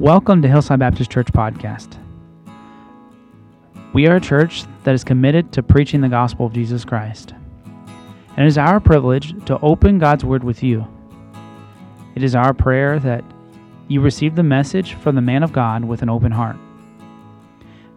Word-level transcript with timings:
Welcome 0.00 0.40
to 0.40 0.48
Hillside 0.48 0.78
Baptist 0.78 1.10
Church 1.10 1.26
Podcast. 1.26 1.98
We 3.92 4.06
are 4.06 4.16
a 4.16 4.20
church 4.20 4.64
that 4.84 4.94
is 4.94 5.04
committed 5.04 5.52
to 5.52 5.62
preaching 5.62 6.00
the 6.00 6.08
gospel 6.08 6.46
of 6.46 6.54
Jesus 6.54 6.86
Christ. 6.86 7.34
And 8.34 8.38
it 8.38 8.46
is 8.46 8.56
our 8.56 8.80
privilege 8.80 9.34
to 9.44 9.60
open 9.60 9.98
God's 9.98 10.24
Word 10.24 10.42
with 10.42 10.62
you. 10.62 10.88
It 12.14 12.22
is 12.22 12.34
our 12.34 12.54
prayer 12.54 12.98
that 13.00 13.22
you 13.88 14.00
receive 14.00 14.36
the 14.36 14.42
message 14.42 14.94
from 14.94 15.16
the 15.16 15.20
man 15.20 15.42
of 15.42 15.52
God 15.52 15.84
with 15.84 16.00
an 16.00 16.08
open 16.08 16.32
heart. 16.32 16.56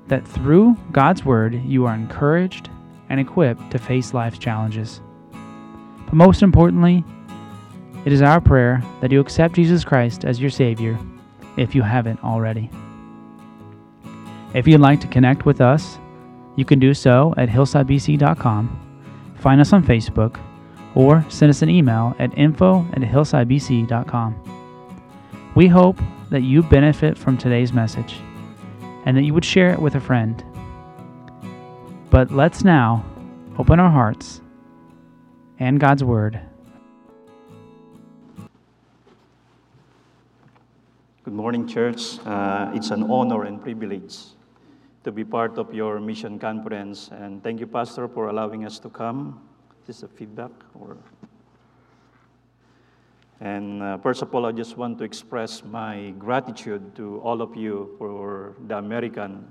That 0.10 0.28
through 0.28 0.76
God's 0.92 1.24
Word, 1.24 1.56
you 1.64 1.86
are 1.86 1.96
encouraged 1.96 2.70
and 3.08 3.18
equipped 3.18 3.72
to 3.72 3.80
face 3.80 4.14
life's 4.14 4.40
challenges. 4.40 5.00
But 6.04 6.16
most 6.16 6.42
importantly, 6.42 7.06
it 8.04 8.12
is 8.12 8.22
our 8.22 8.42
prayer 8.42 8.84
that 9.00 9.14
you 9.14 9.22
accept 9.22 9.56
Jesus 9.56 9.86
Christ 9.86 10.26
as 10.26 10.42
your 10.42 10.50
Savior 10.50 11.00
if 11.58 11.76
you 11.76 11.82
haven't 11.82 12.24
already. 12.24 12.70
If 14.54 14.68
you'd 14.68 14.82
like 14.82 15.02
to 15.02 15.08
connect 15.08 15.46
with 15.46 15.62
us, 15.62 15.98
you 16.56 16.66
can 16.66 16.80
do 16.80 16.94
so 16.94 17.34
at 17.38 17.50
hillsidebc.com, 17.50 19.36
find 19.40 19.62
us 19.62 19.74
on 19.74 19.84
Facebook, 19.84 20.40
or 20.96 21.26
send 21.30 21.50
us 21.50 21.64
an 21.64 21.70
email 21.70 22.16
at 22.20 22.38
info 22.38 22.86
at 22.94 23.02
hillsidebc.com. 23.02 24.36
We 25.56 25.68
hope 25.68 26.00
that 26.30 26.42
you 26.42 26.64
benefit 26.64 27.18
from 27.18 27.38
today's 27.38 27.74
message 27.74 28.20
and 29.06 29.18
that 29.18 29.24
you 29.24 29.34
would 29.34 29.46
share 29.46 29.72
it 29.72 29.80
with 29.80 29.96
a 29.96 30.00
friend. 30.00 30.44
But 32.10 32.32
let's 32.32 32.64
now 32.64 33.06
open 33.58 33.80
our 33.80 33.90
hearts 33.90 34.42
and 35.60 35.80
God's 35.80 36.04
Word 36.04 36.40
Good 41.24 41.36
morning, 41.36 41.66
church. 41.66 42.20
Uh, 42.26 42.70
it's 42.74 42.92
an 42.92 43.10
honor 43.10 43.46
and 43.46 43.62
privilege 43.62 44.14
to 45.06 45.12
be 45.14 45.24
part 45.24 45.58
of 45.58 45.74
your 45.74 46.02
mission 46.02 46.38
conference. 46.38 47.12
And 47.14 47.42
thank 47.42 47.62
you, 47.62 47.66
Pastor, 47.66 48.10
for 48.10 48.28
allowing 48.28 48.66
us 48.66 48.78
to 48.80 48.90
come. 48.90 49.42
This 49.88 49.96
is 49.96 50.02
this 50.02 50.12
a 50.12 50.14
feedback? 50.14 50.52
Or... 50.78 50.98
And 53.40 53.82
uh, 53.82 54.00
first 54.00 54.22
of 54.22 54.36
all, 54.36 54.46
I 54.46 54.52
just 54.52 54.76
want 54.76 54.98
to 54.98 55.06
express 55.06 55.64
my 55.64 56.14
gratitude 56.20 56.94
to 56.98 57.22
all 57.22 57.42
of 57.42 57.56
you 57.56 57.96
for 57.98 58.58
the 58.68 58.80
American. 58.80 59.48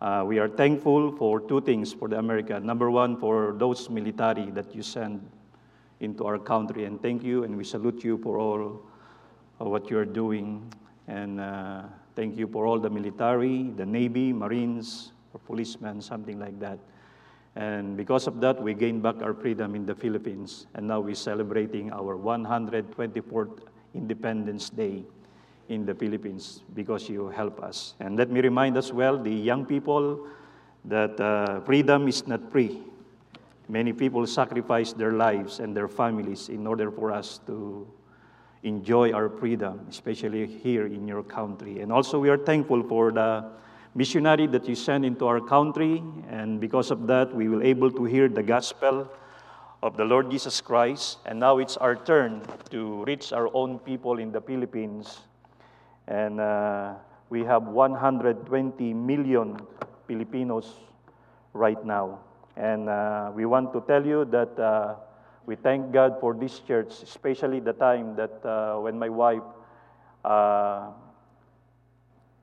Uh, 0.00 0.24
we 0.26 0.38
are 0.38 0.48
thankful 0.48 1.14
for 1.18 1.38
two 1.38 1.60
things 1.60 1.92
for 1.92 2.08
the 2.08 2.18
American. 2.18 2.64
Number 2.64 2.90
one, 2.90 3.18
for 3.18 3.54
those 3.58 3.90
military 3.90 4.50
that 4.52 4.74
you 4.74 4.82
send 4.82 5.20
into 6.00 6.24
our 6.24 6.38
country. 6.38 6.86
And 6.86 6.98
thank 7.02 7.22
you, 7.22 7.44
and 7.44 7.58
we 7.58 7.64
salute 7.64 8.02
you 8.02 8.16
for 8.16 8.38
all 8.38 8.80
what 9.58 9.90
you're 9.90 10.06
doing. 10.06 10.72
And 11.06 11.40
uh, 11.40 11.82
thank 12.16 12.36
you 12.36 12.46
for 12.46 12.66
all 12.66 12.78
the 12.78 12.90
military, 12.90 13.70
the 13.76 13.86
Navy, 13.86 14.32
Marines, 14.32 15.12
or 15.32 15.40
policemen, 15.40 16.00
something 16.00 16.38
like 16.38 16.58
that. 16.60 16.78
And 17.56 17.96
because 17.96 18.26
of 18.26 18.40
that, 18.40 18.60
we 18.60 18.74
gained 18.74 19.02
back 19.02 19.22
our 19.22 19.34
freedom 19.34 19.74
in 19.74 19.86
the 19.86 19.94
Philippines. 19.94 20.66
And 20.74 20.88
now 20.88 21.00
we're 21.00 21.14
celebrating 21.14 21.92
our 21.92 22.16
124th 22.16 23.60
Independence 23.94 24.70
Day 24.70 25.04
in 25.68 25.86
the 25.86 25.94
Philippines 25.94 26.62
because 26.74 27.08
you 27.08 27.28
help 27.28 27.62
us. 27.62 27.94
And 28.00 28.16
let 28.16 28.30
me 28.30 28.40
remind 28.40 28.76
as 28.76 28.92
well 28.92 29.16
the 29.16 29.32
young 29.32 29.64
people 29.64 30.26
that 30.84 31.18
uh, 31.20 31.60
freedom 31.60 32.08
is 32.08 32.26
not 32.26 32.50
free. 32.50 32.82
Many 33.68 33.92
people 33.92 34.26
sacrifice 34.26 34.92
their 34.92 35.12
lives 35.12 35.60
and 35.60 35.76
their 35.76 35.88
families 35.88 36.48
in 36.48 36.66
order 36.66 36.90
for 36.90 37.12
us 37.12 37.40
to 37.46 37.86
enjoy 38.64 39.12
our 39.12 39.28
freedom, 39.28 39.86
especially 39.88 40.46
here 40.46 40.86
in 40.86 41.06
your 41.06 41.22
country. 41.22 41.80
And 41.80 41.92
also, 41.92 42.18
we 42.18 42.30
are 42.30 42.38
thankful 42.38 42.82
for 42.82 43.12
the 43.12 43.44
missionary 43.94 44.46
that 44.48 44.66
you 44.66 44.74
sent 44.74 45.04
into 45.04 45.26
our 45.26 45.40
country, 45.40 46.02
and 46.28 46.58
because 46.58 46.90
of 46.90 47.06
that, 47.06 47.32
we 47.32 47.48
will 47.48 47.62
able 47.62 47.90
to 47.92 48.04
hear 48.04 48.28
the 48.28 48.42
gospel 48.42 49.08
of 49.82 49.96
the 49.96 50.04
Lord 50.04 50.30
Jesus 50.30 50.60
Christ. 50.60 51.18
And 51.26 51.38
now 51.38 51.58
it's 51.58 51.76
our 51.76 51.94
turn 51.94 52.42
to 52.70 53.04
reach 53.04 53.32
our 53.32 53.54
own 53.54 53.78
people 53.78 54.18
in 54.18 54.32
the 54.32 54.40
Philippines. 54.40 55.20
And 56.08 56.40
uh, 56.40 56.94
we 57.28 57.44
have 57.44 57.64
120 57.64 58.94
million 58.94 59.60
Filipinos 60.06 60.72
right 61.52 61.84
now. 61.84 62.20
And 62.56 62.88
uh, 62.88 63.30
we 63.34 63.44
want 63.44 63.74
to 63.74 63.84
tell 63.86 64.04
you 64.04 64.24
that. 64.26 64.58
Uh, 64.58 64.94
we 65.46 65.56
thank 65.56 65.92
God 65.92 66.20
for 66.20 66.34
this 66.34 66.60
church, 66.60 67.02
especially 67.02 67.60
the 67.60 67.72
time 67.72 68.16
that 68.16 68.44
uh, 68.44 68.78
when 68.80 68.98
my 68.98 69.08
wife 69.08 69.42
uh, 70.24 70.88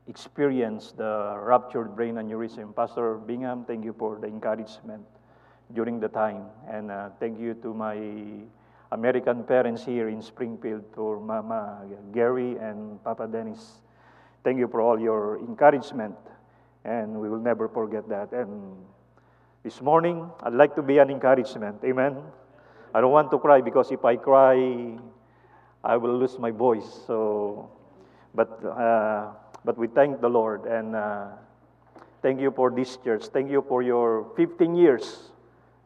experienced 0.07 0.97
the 0.97 1.35
ruptured 1.39 1.95
brain 1.95 2.15
aneurysm. 2.15 2.75
Pastor 2.75 3.15
Bingham, 3.15 3.65
thank 3.65 3.83
you 3.83 3.93
for 3.97 4.19
the 4.19 4.27
encouragement 4.27 5.05
during 5.73 5.99
the 5.99 6.09
time. 6.09 6.45
And 6.69 6.91
uh, 6.91 7.09
thank 7.19 7.39
you 7.39 7.53
to 7.63 7.73
my 7.73 7.97
American 8.91 9.43
parents 9.43 9.85
here 9.85 10.09
in 10.09 10.21
Springfield, 10.21 10.83
for 10.93 11.19
Mama 11.19 11.81
Gary 12.11 12.57
and 12.57 13.01
Papa 13.03 13.27
Dennis. 13.27 13.79
Thank 14.43 14.59
you 14.59 14.67
for 14.67 14.81
all 14.81 14.99
your 14.99 15.39
encouragement, 15.39 16.17
and 16.83 17.21
we 17.21 17.29
will 17.29 17.39
never 17.39 17.69
forget 17.69 18.09
that. 18.09 18.33
And 18.33 18.75
this 19.63 19.81
morning, 19.81 20.29
I'd 20.43 20.53
like 20.53 20.75
to 20.75 20.81
be 20.81 20.97
an 20.97 21.09
encouragement. 21.09 21.77
Amen. 21.85 22.40
I 22.93 22.99
don't 22.99 23.11
want 23.11 23.31
to 23.31 23.39
cry 23.39 23.61
because 23.61 23.91
if 23.91 24.03
I 24.03 24.17
cry, 24.17 24.97
I 25.83 25.97
will 25.97 26.17
lose 26.17 26.37
my 26.37 26.51
voice. 26.51 26.85
So, 27.07 27.69
but 28.35 28.51
uh, 28.65 29.31
but 29.63 29.77
we 29.77 29.87
thank 29.87 30.19
the 30.19 30.29
Lord 30.29 30.65
and 30.65 30.95
uh, 30.95 31.27
thank 32.21 32.41
you 32.41 32.51
for 32.51 32.69
this 32.69 32.97
church. 32.97 33.25
Thank 33.31 33.49
you 33.49 33.63
for 33.67 33.81
your 33.81 34.27
15 34.35 34.75
years 34.75 35.31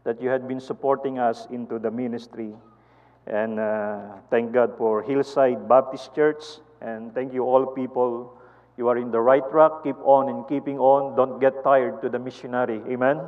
that 0.03 0.21
you 0.21 0.29
had 0.29 0.47
been 0.47 0.59
supporting 0.59 1.19
us 1.19 1.47
into 1.51 1.77
the 1.79 1.91
ministry, 1.91 2.53
and 3.27 3.59
uh, 3.59 4.17
thank 4.29 4.51
God 4.51 4.77
for 4.77 5.03
Hillside 5.03 5.67
Baptist 5.69 6.13
Church. 6.15 6.43
And 6.81 7.13
thank 7.13 7.33
you 7.33 7.43
all 7.43 7.65
people. 7.65 8.37
You 8.77 8.89
are 8.89 8.97
in 8.97 9.09
the 9.09 9.21
right 9.21 9.43
track. 9.49 9.71
Keep 9.83 9.97
on 10.03 10.29
and 10.29 10.47
keeping 10.47 10.77
on. 10.77 11.15
Don't 11.15 11.39
get 11.39 11.63
tired 11.63 12.01
to 12.01 12.09
the 12.09 12.19
missionary. 12.19 12.81
Amen. 12.89 13.21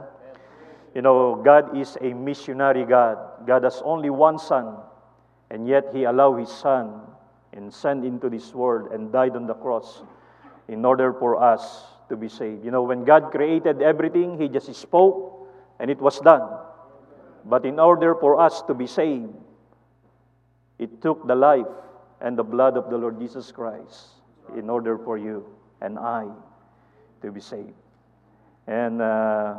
You 0.97 1.03
know, 1.03 1.35
God 1.35 1.77
is 1.77 1.95
a 2.01 2.11
missionary 2.11 2.83
God. 2.83 3.45
God 3.45 3.63
has 3.65 3.83
only 3.85 4.09
one 4.09 4.39
Son, 4.39 4.77
and 5.51 5.67
yet 5.67 5.93
He 5.93 6.05
allowed 6.05 6.37
His 6.37 6.49
Son 6.49 7.01
and 7.53 7.71
sent 7.71 8.03
into 8.03 8.31
this 8.31 8.51
world 8.51 8.89
and 8.91 9.11
died 9.11 9.35
on 9.35 9.45
the 9.45 9.53
cross 9.53 10.01
in 10.67 10.83
order 10.83 11.13
for 11.13 11.37
us 11.37 11.85
to 12.09 12.15
be 12.17 12.27
saved. 12.27 12.65
You 12.65 12.71
know, 12.71 12.81
when 12.81 13.05
God 13.05 13.29
created 13.29 13.83
everything, 13.83 14.41
He 14.41 14.47
just 14.49 14.73
spoke 14.73 15.47
and 15.77 15.91
it 15.91 16.01
was 16.01 16.19
done. 16.21 16.49
But 17.45 17.63
in 17.63 17.79
order 17.79 18.15
for 18.15 18.41
us 18.41 18.63
to 18.63 18.73
be 18.73 18.87
saved, 18.87 19.29
it 20.79 20.99
took 21.03 21.27
the 21.27 21.35
life 21.35 21.69
and 22.21 22.35
the 22.35 22.43
blood 22.43 22.75
of 22.75 22.89
the 22.89 22.97
Lord 22.97 23.19
Jesus 23.19 23.51
Christ 23.51 24.17
in 24.57 24.67
order 24.67 24.97
for 24.97 25.19
you 25.19 25.45
and 25.79 25.99
I 25.99 26.25
to 27.21 27.31
be 27.31 27.39
saved. 27.39 27.77
And 28.65 28.99
uh, 28.99 29.57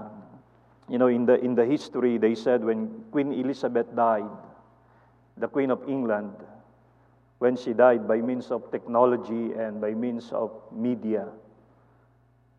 you 0.88 0.98
know, 0.98 1.08
in 1.08 1.26
the, 1.26 1.38
in 1.42 1.54
the 1.54 1.64
history, 1.64 2.18
they 2.18 2.34
said 2.34 2.64
when 2.64 3.04
Queen 3.10 3.32
Elizabeth 3.32 3.86
died, 3.94 4.28
the 5.36 5.48
Queen 5.48 5.70
of 5.70 5.88
England, 5.88 6.32
when 7.38 7.56
she 7.56 7.72
died 7.72 8.08
by 8.08 8.16
means 8.18 8.50
of 8.50 8.70
technology 8.70 9.52
and 9.52 9.80
by 9.80 9.92
means 9.92 10.32
of 10.32 10.50
media, 10.72 11.28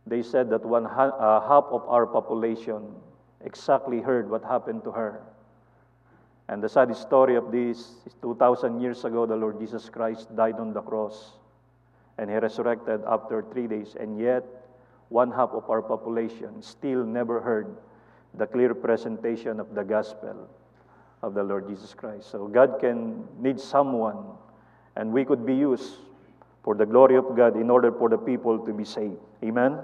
they 0.06 0.22
said 0.22 0.50
that 0.50 0.66
one 0.66 0.86
ha- 0.86 1.16
uh, 1.18 1.48
half 1.48 1.66
of 1.72 1.88
our 1.88 2.06
population 2.06 2.96
exactly 3.42 4.00
heard 4.00 4.30
what 4.30 4.44
happened 4.44 4.84
to 4.84 4.92
her. 4.92 5.22
And 6.48 6.64
the 6.64 6.70
sad 6.70 6.96
story 6.96 7.36
of 7.36 7.52
this 7.52 7.78
is 8.06 8.16
2,000 8.22 8.80
years 8.80 9.06
ago, 9.06 9.26
the 9.26 9.36
Lord 9.36 9.60
Jesus 9.60 9.90
Christ 9.90 10.36
died 10.36 10.56
on 10.56 10.74
the 10.74 10.82
cross 10.82 11.34
and 12.20 12.30
he 12.30 12.36
resurrected 12.36 13.02
after 13.08 13.42
three 13.54 13.66
days, 13.66 13.96
and 13.98 14.20
yet 14.20 14.44
one 15.08 15.32
half 15.32 15.52
of 15.52 15.70
our 15.70 15.82
population 15.82 16.62
still 16.62 17.06
never 17.06 17.40
heard 17.40 17.78
the 18.36 18.46
clear 18.46 18.74
presentation 18.74 19.60
of 19.60 19.74
the 19.76 19.84
gospel 19.84 20.48
of 21.22 21.34
the 21.34 21.44
Lord 21.44 21.68
Jesus 21.68 21.94
Christ. 21.94 22.30
So 22.30 22.48
God 22.48 22.80
can 22.80 23.28
need 23.40 23.60
someone, 23.60 24.18
and 24.96 25.12
we 25.12 25.26
could 25.26 25.46
be 25.46 25.56
used 25.56 25.96
for 26.64 26.76
the 26.76 26.86
glory 26.86 27.16
of 27.16 27.36
God 27.36 27.56
in 27.56 27.70
order 27.70 27.92
for 27.92 28.10
the 28.10 28.18
people 28.18 28.60
to 28.60 28.74
be 28.74 28.86
saved. 28.86 29.18
Amen? 29.44 29.80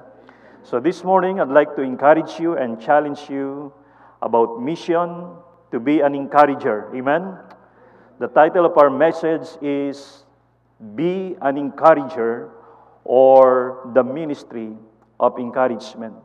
So 0.64 0.80
this 0.80 1.04
morning, 1.04 1.40
I'd 1.40 1.50
like 1.50 1.76
to 1.76 1.82
encourage 1.82 2.40
you 2.40 2.58
and 2.58 2.80
challenge 2.82 3.30
you 3.30 3.74
about 4.22 4.62
mission 4.62 5.30
to 5.72 5.80
be 5.80 6.02
an 6.02 6.16
encourager. 6.16 6.90
Amen? 6.96 7.38
The 8.20 8.28
title 8.28 8.66
of 8.66 8.78
our 8.78 8.90
message 8.90 9.48
is 9.62 10.24
Be 10.96 11.36
an 11.42 11.58
Encourager 11.58 12.50
or 13.04 13.92
the 13.94 14.04
Ministry 14.04 14.72
of 15.20 15.38
Encouragement. 15.38 16.16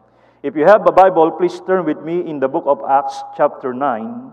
If 0.42 0.56
you 0.56 0.64
have 0.64 0.88
a 0.88 0.92
Bible, 0.92 1.32
please 1.32 1.60
turn 1.66 1.84
with 1.84 2.00
me 2.00 2.20
in 2.24 2.40
the 2.40 2.48
book 2.48 2.64
of 2.66 2.80
Acts, 2.88 3.20
chapter 3.36 3.74
9, 3.74 4.32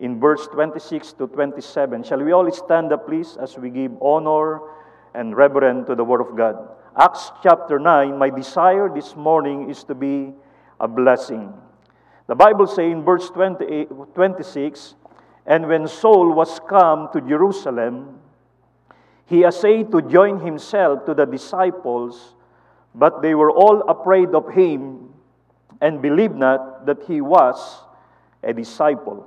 in 0.00 0.18
verse 0.18 0.46
26 0.46 1.12
to 1.20 1.26
27. 1.26 2.02
Shall 2.02 2.24
we 2.24 2.32
all 2.32 2.50
stand 2.50 2.94
up, 2.94 3.06
please, 3.06 3.36
as 3.36 3.58
we 3.58 3.68
give 3.68 3.92
honor 4.00 4.60
and 5.12 5.36
reverence 5.36 5.86
to 5.88 5.94
the 5.94 6.02
Word 6.02 6.22
of 6.22 6.34
God? 6.34 6.56
Acts 6.96 7.30
chapter 7.42 7.78
9, 7.78 8.16
my 8.16 8.30
desire 8.30 8.88
this 8.88 9.14
morning 9.16 9.68
is 9.68 9.84
to 9.84 9.94
be 9.94 10.32
a 10.80 10.88
blessing. 10.88 11.52
The 12.26 12.34
Bible 12.34 12.66
says 12.66 12.90
in 12.90 13.02
verse 13.02 13.28
26, 13.28 14.94
And 15.44 15.68
when 15.68 15.86
Saul 15.88 16.32
was 16.32 16.58
come 16.66 17.10
to 17.12 17.20
Jerusalem, 17.20 18.18
he 19.26 19.44
essayed 19.44 19.90
to 19.90 20.00
join 20.00 20.40
himself 20.40 21.04
to 21.04 21.12
the 21.12 21.26
disciples, 21.26 22.34
but 22.94 23.20
they 23.20 23.34
were 23.34 23.50
all 23.50 23.82
afraid 23.90 24.30
of 24.30 24.50
him 24.50 25.10
and 25.80 26.00
believed 26.00 26.34
not 26.34 26.86
that 26.86 27.02
he 27.04 27.20
was 27.20 27.82
a 28.42 28.52
disciple. 28.52 29.26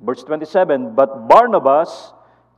Verse 0.00 0.22
27 0.24 0.94
But 0.94 1.28
Barnabas 1.28 2.12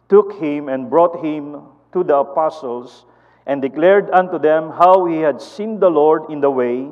took 0.08 0.34
him 0.34 0.68
and 0.68 0.90
brought 0.90 1.24
him 1.24 1.62
to 1.92 2.04
the 2.04 2.16
apostles 2.16 3.04
and 3.46 3.60
declared 3.60 4.10
unto 4.10 4.38
them 4.38 4.70
how 4.70 5.04
he 5.06 5.18
had 5.18 5.40
seen 5.40 5.80
the 5.80 5.90
Lord 5.90 6.30
in 6.30 6.40
the 6.40 6.50
way, 6.50 6.88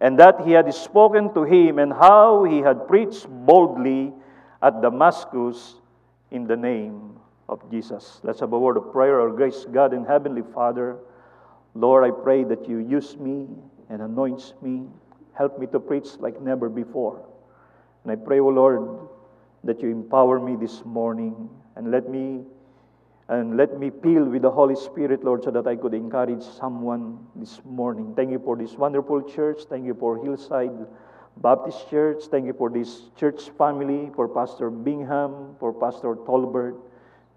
and 0.00 0.18
that 0.18 0.40
he 0.46 0.52
had 0.52 0.72
spoken 0.72 1.32
to 1.34 1.44
him, 1.44 1.78
and 1.78 1.92
how 1.92 2.44
he 2.44 2.58
had 2.58 2.88
preached 2.88 3.26
boldly 3.28 4.12
at 4.62 4.80
Damascus 4.80 5.74
in 6.30 6.46
the 6.46 6.56
name 6.56 7.18
of 7.48 7.60
Jesus. 7.70 8.20
Let's 8.22 8.40
have 8.40 8.52
a 8.52 8.58
word 8.58 8.76
of 8.76 8.92
prayer. 8.92 9.20
Our 9.20 9.30
grace, 9.30 9.66
God 9.70 9.92
and 9.92 10.06
Heavenly 10.06 10.42
Father, 10.54 10.96
Lord, 11.74 12.04
I 12.04 12.10
pray 12.10 12.44
that 12.44 12.68
you 12.68 12.78
use 12.78 13.16
me 13.18 13.46
and 13.90 14.00
anoint 14.00 14.54
me. 14.62 14.86
Help 15.34 15.58
me 15.58 15.66
to 15.68 15.80
preach 15.80 16.08
like 16.18 16.40
never 16.40 16.68
before. 16.68 17.24
And 18.02 18.12
I 18.12 18.16
pray, 18.16 18.40
O 18.40 18.46
oh 18.46 18.48
Lord, 18.50 19.08
that 19.64 19.80
you 19.80 19.90
empower 19.90 20.38
me 20.38 20.56
this 20.56 20.84
morning 20.84 21.48
and 21.76 21.90
let 21.90 22.08
me 22.08 22.44
and 23.28 23.56
let 23.56 23.78
me 23.78 23.90
fill 24.02 24.24
with 24.26 24.42
the 24.42 24.50
Holy 24.50 24.76
Spirit, 24.76 25.24
Lord, 25.24 25.44
so 25.44 25.50
that 25.50 25.66
I 25.66 25.76
could 25.76 25.94
encourage 25.94 26.42
someone 26.42 27.18
this 27.34 27.58
morning. 27.64 28.12
Thank 28.14 28.30
you 28.30 28.38
for 28.38 28.54
this 28.54 28.74
wonderful 28.74 29.22
church. 29.22 29.62
Thank 29.70 29.86
you 29.86 29.94
for 29.94 30.22
Hillside 30.22 30.86
Baptist 31.38 31.88
Church. 31.88 32.24
Thank 32.30 32.44
you 32.44 32.52
for 32.52 32.68
this 32.68 33.08
church 33.16 33.48
family, 33.56 34.10
for 34.14 34.28
Pastor 34.28 34.68
Bingham, 34.68 35.56
for 35.58 35.72
Pastor 35.72 36.16
Tolbert. 36.16 36.76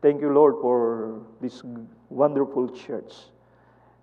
Thank 0.01 0.19
you, 0.19 0.33
Lord, 0.33 0.55
for 0.61 1.21
this 1.39 1.63
wonderful 2.09 2.69
church. 2.69 3.13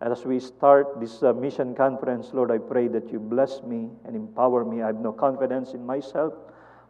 As 0.04 0.26
we 0.26 0.38
start 0.38 1.00
this 1.00 1.22
uh, 1.22 1.32
mission 1.32 1.74
conference, 1.74 2.28
Lord, 2.34 2.50
I 2.50 2.58
pray 2.58 2.88
that 2.88 3.10
you 3.10 3.18
bless 3.18 3.62
me 3.62 3.88
and 4.04 4.14
empower 4.14 4.62
me. 4.62 4.82
I 4.82 4.88
have 4.88 5.00
no 5.00 5.12
confidence 5.12 5.72
in 5.72 5.86
myself. 5.86 6.34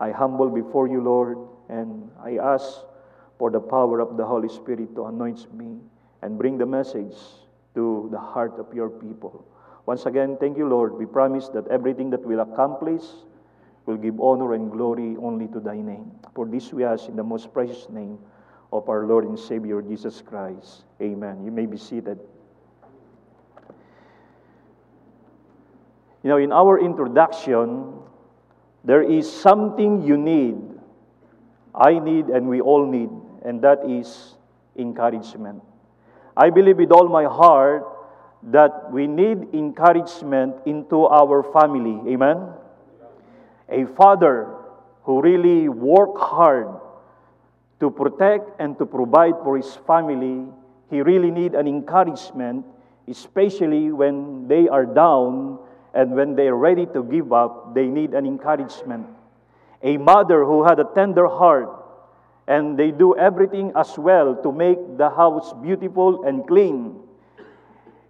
I 0.00 0.11
humble 0.11 0.50
before 0.50 0.88
you, 0.88 1.00
Lord, 1.00 1.38
and 1.69 2.11
I 2.20 2.38
ask 2.38 2.81
for 3.38 3.52
the 3.52 3.61
power 3.61 4.00
of 4.00 4.16
the 4.16 4.25
Holy 4.26 4.49
Spirit 4.49 4.96
to 4.96 5.05
anoint 5.05 5.46
me 5.55 5.78
and 6.22 6.37
bring 6.37 6.58
the 6.58 6.66
message 6.66 7.14
to 7.76 8.08
the 8.11 8.19
heart 8.19 8.58
of 8.58 8.75
your 8.75 8.90
people. 8.90 9.46
Once 9.87 10.06
again, 10.06 10.37
thank 10.40 10.58
you, 10.58 10.69
Lord. 10.69 10.99
We 10.99 11.06
promise 11.06 11.49
that 11.50 11.69
everything 11.69 12.10
that 12.10 12.26
we'll 12.26 12.40
accomplish 12.40 13.05
will 13.87 13.96
give 13.96 14.19
honor 14.19 14.55
and 14.55 14.72
glory 14.72 15.17
only 15.22 15.46
to 15.55 15.60
thy 15.60 15.76
name. 15.76 16.10
For 16.34 16.46
this 16.46 16.72
we 16.72 16.82
ask 16.82 17.08
in 17.08 17.14
the 17.14 17.22
most 17.22 17.52
precious 17.52 17.88
name 17.90 18.19
of 18.72 18.88
our 18.88 19.06
Lord 19.06 19.22
and 19.22 19.38
Savior 19.38 19.81
Jesus 19.82 20.20
Christ. 20.20 20.82
Amen. 21.00 21.44
You 21.44 21.52
may 21.52 21.67
be 21.67 21.76
seated. 21.76 22.19
You 26.24 26.30
know, 26.30 26.38
in 26.38 26.50
our 26.50 26.80
introduction, 26.80 27.94
there 28.82 29.02
is 29.02 29.30
something 29.30 30.02
you 30.02 30.16
need, 30.16 30.56
I 31.74 32.00
need, 32.00 32.26
and 32.26 32.48
we 32.48 32.60
all 32.60 32.84
need 32.84 33.10
and 33.44 33.60
that 33.60 33.84
is 33.86 34.34
encouragement. 34.76 35.62
I 36.36 36.50
believe 36.50 36.78
with 36.78 36.90
all 36.90 37.08
my 37.08 37.24
heart 37.24 37.84
that 38.50 38.90
we 38.90 39.06
need 39.06 39.54
encouragement 39.54 40.56
into 40.66 41.06
our 41.06 41.44
family. 41.52 42.00
Amen? 42.12 42.48
A 43.68 43.84
father 43.94 44.48
who 45.04 45.20
really 45.20 45.68
work 45.68 46.16
hard 46.16 46.68
to 47.80 47.90
protect 47.90 48.48
and 48.58 48.76
to 48.78 48.86
provide 48.86 49.34
for 49.44 49.56
his 49.56 49.76
family, 49.86 50.48
he 50.90 51.02
really 51.02 51.30
need 51.30 51.54
an 51.54 51.68
encouragement, 51.68 52.64
especially 53.08 53.92
when 53.92 54.48
they 54.48 54.68
are 54.68 54.86
down 54.86 55.58
and 55.94 56.12
when 56.12 56.35
they 56.35 56.49
are 56.49 56.56
ready 56.56 56.87
to 56.87 57.02
give 57.05 57.32
up, 57.32 57.75
they 57.75 57.87
need 57.87 58.14
an 58.14 58.26
encouragement. 58.26 59.06
A 59.82 59.96
mother 59.96 60.44
who 60.44 60.64
had 60.64 60.81
a 60.81 60.88
tender 60.94 61.29
heart 61.29 61.70
and 62.46 62.76
they 62.79 62.91
do 62.91 63.17
everything 63.17 63.73
as 63.76 63.96
well 63.96 64.35
to 64.43 64.52
make 64.52 64.79
the 64.99 65.08
house 65.08 65.55
beautiful 65.62 66.25
and 66.25 66.46
clean. 66.46 67.00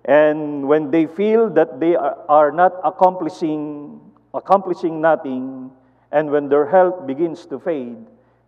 And 0.04 0.66
when 0.66 0.90
they 0.90 1.06
feel 1.06 1.50
that 1.50 1.78
they 1.78 1.94
are 1.96 2.50
not 2.50 2.72
accomplishing, 2.84 4.00
accomplishing 4.32 5.00
nothing, 5.00 5.70
and 6.10 6.30
when 6.30 6.48
their 6.48 6.66
health 6.66 7.06
begins 7.06 7.46
to 7.46 7.58
fade, 7.58 7.96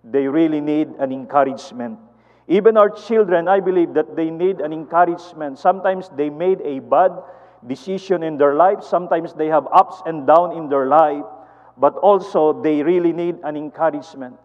they 0.02 0.26
really 0.26 0.60
need 0.60 0.88
an 0.98 1.12
encouragement. 1.12 1.98
Even 2.48 2.76
our 2.76 2.90
children, 2.90 3.48
I 3.48 3.60
believe 3.60 3.94
that 3.94 4.14
they 4.14 4.30
need 4.30 4.60
an 4.60 4.72
encouragement. 4.72 5.58
Sometimes 5.58 6.08
they 6.16 6.30
made 6.30 6.60
a 6.62 6.78
bad 6.78 7.12
decision 7.66 8.22
in 8.22 8.36
their 8.36 8.54
life, 8.54 8.82
sometimes 8.82 9.34
they 9.34 9.46
have 9.46 9.66
ups 9.72 10.02
and 10.06 10.26
downs 10.26 10.56
in 10.56 10.68
their 10.68 10.86
life, 10.86 11.24
but 11.76 11.94
also 11.96 12.62
they 12.62 12.82
really 12.82 13.12
need 13.12 13.36
an 13.44 13.56
encouragement. 13.56 14.36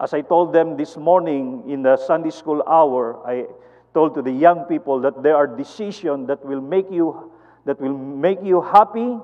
As 0.00 0.14
I 0.14 0.20
told 0.20 0.52
them 0.52 0.76
this 0.76 0.96
morning 0.96 1.64
in 1.68 1.82
the 1.82 1.96
Sunday 1.96 2.30
school 2.30 2.62
hour, 2.66 3.20
I 3.26 3.46
told 3.94 4.14
to 4.14 4.22
the 4.22 4.32
young 4.32 4.64
people 4.64 5.00
that 5.00 5.22
there 5.22 5.36
are 5.36 5.46
decisions 5.46 6.28
that 6.28 6.44
will 6.44 6.60
make 6.60 6.90
you 6.90 7.30
that 7.64 7.80
will 7.80 7.96
make 7.96 8.42
you 8.42 8.60
happy, 8.60 9.16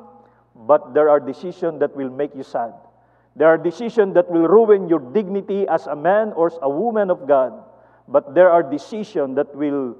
but 0.54 0.94
there 0.94 1.10
are 1.10 1.18
decisions 1.18 1.80
that 1.80 1.96
will 1.96 2.10
make 2.10 2.34
you 2.36 2.44
sad. 2.44 2.72
There 3.34 3.48
are 3.48 3.58
decisions 3.58 4.14
that 4.14 4.30
will 4.30 4.46
ruin 4.46 4.88
your 4.88 5.00
dignity 5.00 5.66
as 5.66 5.86
a 5.86 5.96
man 5.96 6.32
or 6.34 6.46
as 6.46 6.58
a 6.62 6.70
woman 6.70 7.10
of 7.10 7.26
God, 7.26 7.52
but 8.06 8.34
there 8.34 8.50
are 8.50 8.62
decisions 8.62 9.34
that 9.36 9.54
will 9.54 9.96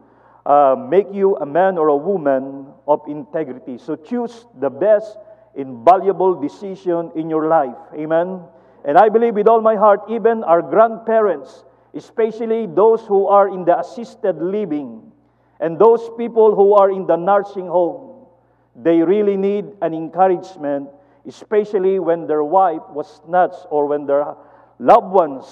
uh, 0.49 0.75
make 0.75 1.13
you 1.13 1.37
a 1.37 1.47
man 1.47 1.77
or 1.77 1.89
a 1.89 1.97
woman 1.97 2.67
of 2.89 3.03
integrity. 3.07 3.77
So 3.77 3.97
choose 3.97 4.47
the 4.59 4.71
best 4.71 5.19
invaluable 5.55 6.41
decision 6.41 7.13
in 7.15 7.29
your 7.29 7.49
life. 7.49 7.77
Amen. 7.95 8.41
And 8.87 8.97
I 8.97 9.11
believe 9.11 9.35
with 9.35 9.47
all 9.47 9.61
my 9.61 9.77
heart, 9.77 10.01
even 10.09 10.43
our 10.45 10.63
grandparents, 10.63 11.65
especially 11.93 12.67
those 12.67 13.05
who 13.05 13.27
are 13.27 13.49
in 13.49 13.67
the 13.67 13.79
assisted 13.79 14.41
living 14.41 15.13
and 15.61 15.79
those 15.79 16.09
people 16.17 16.55
who 16.55 16.73
are 16.73 16.91
in 16.91 17.07
the 17.07 17.17
nursing 17.17 17.67
home, 17.67 18.27
they 18.75 19.03
really 19.03 19.37
need 19.37 19.67
an 19.83 19.93
encouragement, 19.93 20.89
especially 21.27 21.99
when 21.99 22.27
their 22.27 22.45
wife 22.45 22.89
was 22.89 23.21
snatched 23.27 23.67
or 23.69 23.85
when 23.85 24.07
their 24.07 24.35
loved 24.79 25.13
ones 25.13 25.45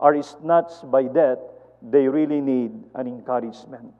are 0.00 0.20
snatched 0.20 0.90
by 0.90 1.04
death. 1.04 1.38
They 1.80 2.08
really 2.08 2.40
need 2.40 2.72
an 2.96 3.06
encouragement. 3.06 3.92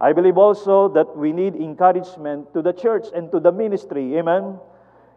I 0.00 0.12
believe 0.12 0.36
also 0.36 0.88
that 0.88 1.16
we 1.16 1.32
need 1.32 1.54
encouragement 1.54 2.52
to 2.54 2.62
the 2.62 2.72
church 2.72 3.06
and 3.14 3.30
to 3.32 3.40
the 3.40 3.52
ministry. 3.52 4.16
Amen. 4.18 4.58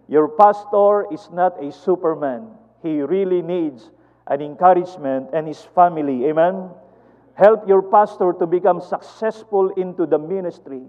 Your 0.08 0.30
pastor 0.30 1.12
is 1.12 1.30
not 1.32 1.62
a 1.62 1.72
superman 1.72 2.58
he 2.82 3.02
really 3.02 3.42
needs 3.42 3.90
an 4.28 4.42
encouragement 4.42 5.30
and 5.34 5.48
his 5.48 5.62
family. 5.76 6.26
Amen? 6.26 6.70
Help 7.34 7.68
your 7.68 7.82
pastor 7.82 8.34
to 8.40 8.46
become 8.46 8.82
successful 8.82 9.70
into 9.78 10.06
the 10.06 10.18
ministry. 10.18 10.84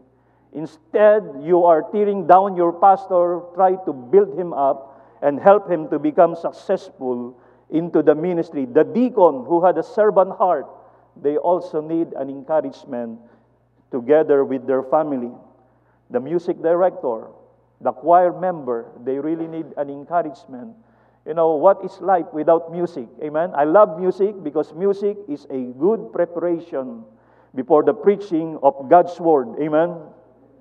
Instead, 0.52 1.22
you 1.42 1.64
are 1.64 1.82
tearing 1.92 2.26
down 2.26 2.56
your 2.56 2.72
pastor, 2.72 3.42
try 3.54 3.76
to 3.84 3.92
build 3.92 4.38
him 4.38 4.52
up 4.52 4.96
and 5.22 5.38
help 5.38 5.70
him 5.70 5.88
to 5.90 5.98
become 5.98 6.34
successful 6.34 7.36
into 7.70 8.02
the 8.02 8.14
ministry. 8.14 8.64
The 8.64 8.84
deacon 8.84 9.44
who 9.44 9.64
had 9.64 9.76
a 9.76 9.82
servant 9.82 10.32
heart, 10.38 10.66
they 11.20 11.36
also 11.36 11.80
need 11.80 12.14
an 12.14 12.30
encouragement 12.30 13.20
together 13.90 14.44
with 14.44 14.66
their 14.66 14.82
family. 14.82 15.32
The 16.10 16.20
music 16.20 16.62
director, 16.62 17.28
the 17.80 17.92
choir 17.92 18.32
member, 18.38 18.90
they 19.04 19.18
really 19.18 19.46
need 19.46 19.66
an 19.76 19.90
encouragement 19.90 20.74
you 21.28 21.34
know, 21.34 21.56
what 21.56 21.84
is 21.84 22.00
life 22.00 22.24
without 22.32 22.72
music? 22.72 23.06
Amen. 23.22 23.52
I 23.54 23.64
love 23.64 24.00
music 24.00 24.42
because 24.42 24.72
music 24.72 25.18
is 25.28 25.46
a 25.50 25.60
good 25.78 26.10
preparation 26.10 27.04
before 27.54 27.84
the 27.84 27.92
preaching 27.92 28.58
of 28.62 28.88
God's 28.88 29.20
word. 29.20 29.60
Amen. 29.60 29.94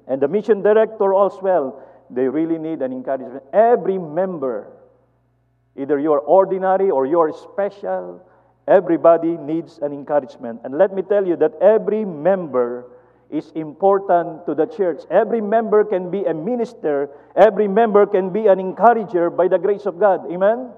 And 0.10 0.22
the 0.22 0.28
mission 0.28 0.62
director 0.62 1.14
as 1.14 1.40
well, 1.42 1.82
they 2.10 2.28
really 2.28 2.60
need 2.60 2.82
an 2.82 2.92
encouragement. 2.92 3.44
Every 3.54 3.98
member, 3.98 4.68
either 5.78 5.98
you're 6.00 6.20
ordinary 6.20 6.92
or 6.92 7.06
you're 7.06 7.32
special, 7.32 8.22
everybody 8.68 9.38
needs 9.38 9.80
an 9.80 9.94
encouragement. 9.94 10.60
And 10.66 10.78
let 10.78 10.94
me 10.94 11.02
tell 11.02 11.26
you 11.26 11.38
that 11.38 11.54
every 11.62 12.04
member 12.04 12.92
is 13.30 13.52
important 13.56 14.46
to 14.46 14.56
the 14.56 14.66
church. 14.66 15.02
Every 15.12 15.42
member 15.42 15.84
can 15.84 16.10
be 16.10 16.24
a 16.24 16.34
minister, 16.34 17.10
every 17.36 17.68
member 17.68 18.06
can 18.06 18.32
be 18.32 18.48
an 18.48 18.60
encourager 18.60 19.30
by 19.30 19.48
the 19.48 19.58
grace 19.58 19.86
of 19.86 20.00
God. 20.00 20.32
Amen? 20.32 20.72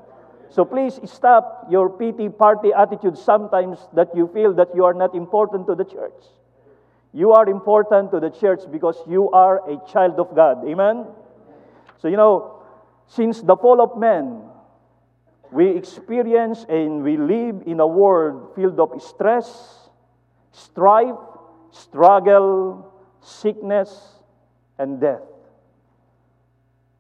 So 0.50 0.66
please 0.66 1.00
stop 1.06 1.68
your 1.70 1.90
pity 1.90 2.28
party 2.28 2.72
attitude 2.74 3.18
sometimes 3.18 3.88
that 3.94 4.16
you 4.16 4.28
feel 4.34 4.54
that 4.56 4.70
you 4.74 4.84
are 4.86 4.96
not 4.96 5.14
important 5.14 5.68
to 5.68 5.76
the 5.76 5.86
church. 5.86 6.24
You 7.14 7.32
are 7.34 7.48
important 7.48 8.12
to 8.12 8.20
the 8.20 8.30
church 8.30 8.62
because 8.72 8.98
you 9.08 9.30
are 9.32 9.62
a 9.70 9.78
child 9.92 10.20
of 10.20 10.36
God. 10.36 10.68
Amen? 10.68 11.06
So, 12.02 12.08
you 12.08 12.18
know, 12.18 12.62
since 13.08 13.42
the 13.42 13.56
fall 13.56 13.82
of 13.82 13.98
man, 13.98 14.42
we 15.52 15.70
experience 15.70 16.66
and 16.70 17.04
we 17.04 17.18
live 17.18 17.64
in 17.66 17.80
a 17.80 17.88
world 17.88 18.54
filled 18.56 18.80
of 18.80 19.02
stress, 19.02 19.90
strife, 20.52 21.18
struggle, 21.72 22.94
sickness, 23.22 24.20
and 24.78 25.00
death. 25.00 25.22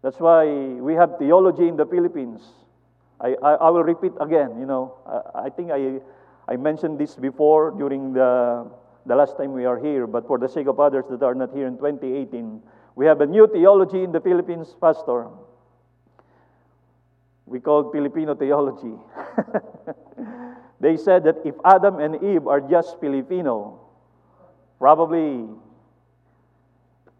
That's 0.01 0.19
why 0.19 0.45
we 0.47 0.93
have 0.93 1.17
theology 1.19 1.67
in 1.67 1.75
the 1.75 1.85
Philippines. 1.85 2.41
I, 3.19 3.35
I, 3.43 3.53
I 3.55 3.69
will 3.69 3.83
repeat 3.83 4.13
again, 4.21 4.57
you 4.59 4.65
know. 4.65 4.95
I, 5.05 5.47
I 5.47 5.49
think 5.49 5.71
I, 5.71 5.99
I 6.47 6.55
mentioned 6.55 6.97
this 6.97 7.15
before 7.15 7.71
during 7.71 8.13
the, 8.13 8.69
the 9.05 9.15
last 9.15 9.37
time 9.37 9.51
we 9.51 9.65
are 9.65 9.77
here, 9.77 10.07
but 10.07 10.25
for 10.25 10.37
the 10.37 10.47
sake 10.47 10.67
of 10.67 10.79
others 10.79 11.05
that 11.09 11.21
are 11.21 11.35
not 11.35 11.53
here 11.53 11.67
in 11.67 11.75
2018, 11.75 12.61
we 12.95 13.05
have 13.05 13.21
a 13.21 13.25
new 13.25 13.47
theology 13.47 14.03
in 14.03 14.11
the 14.11 14.21
Philippines, 14.21 14.75
Pastor. 14.79 15.27
We 17.45 17.59
call 17.59 17.89
it 17.89 17.91
Filipino 17.91 18.35
theology. 18.35 18.93
they 20.79 20.95
said 20.95 21.23
that 21.25 21.37
if 21.43 21.55
Adam 21.65 21.99
and 21.99 22.23
Eve 22.23 22.47
are 22.47 22.61
just 22.61 22.99
Filipino, 22.99 23.88
probably 24.79 25.45